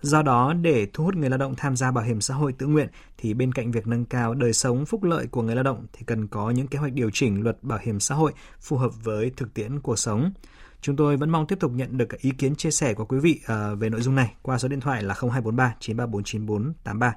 Do 0.00 0.22
đó, 0.22 0.52
để 0.52 0.86
thu 0.92 1.04
hút 1.04 1.14
người 1.16 1.30
lao 1.30 1.38
động 1.38 1.54
tham 1.56 1.76
gia 1.76 1.90
bảo 1.90 2.04
hiểm 2.04 2.20
xã 2.20 2.34
hội 2.34 2.52
tự 2.52 2.66
nguyện 2.66 2.88
thì 3.18 3.34
bên 3.34 3.52
cạnh 3.52 3.70
việc 3.70 3.86
nâng 3.86 4.04
cao 4.04 4.34
đời 4.34 4.52
sống 4.52 4.86
phúc 4.86 5.02
lợi 5.02 5.26
của 5.26 5.42
người 5.42 5.54
lao 5.54 5.64
động 5.64 5.86
thì 5.92 6.02
cần 6.06 6.26
có 6.26 6.50
những 6.50 6.66
kế 6.66 6.78
hoạch 6.78 6.92
điều 6.92 7.10
chỉnh 7.12 7.42
luật 7.42 7.58
bảo 7.62 7.78
hiểm 7.82 8.00
xã 8.00 8.14
hội 8.14 8.32
phù 8.60 8.76
hợp 8.76 9.04
với 9.04 9.32
thực 9.36 9.54
tiễn 9.54 9.80
cuộc 9.80 9.98
sống. 9.98 10.32
Chúng 10.80 10.96
tôi 10.96 11.16
vẫn 11.16 11.30
mong 11.30 11.46
tiếp 11.46 11.56
tục 11.60 11.72
nhận 11.74 11.98
được 11.98 12.20
ý 12.20 12.30
kiến 12.30 12.56
chia 12.56 12.70
sẻ 12.70 12.94
của 12.94 13.04
quý 13.04 13.18
vị 13.18 13.40
ờ, 13.46 13.76
về 13.76 13.90
nội 13.90 14.00
dung 14.00 14.14
này 14.14 14.34
qua 14.42 14.58
số 14.58 14.68
điện 14.68 14.80
thoại 14.80 15.02
là 15.02 15.14
0243 15.14 15.74
934 15.80 16.24
9483 16.24 17.14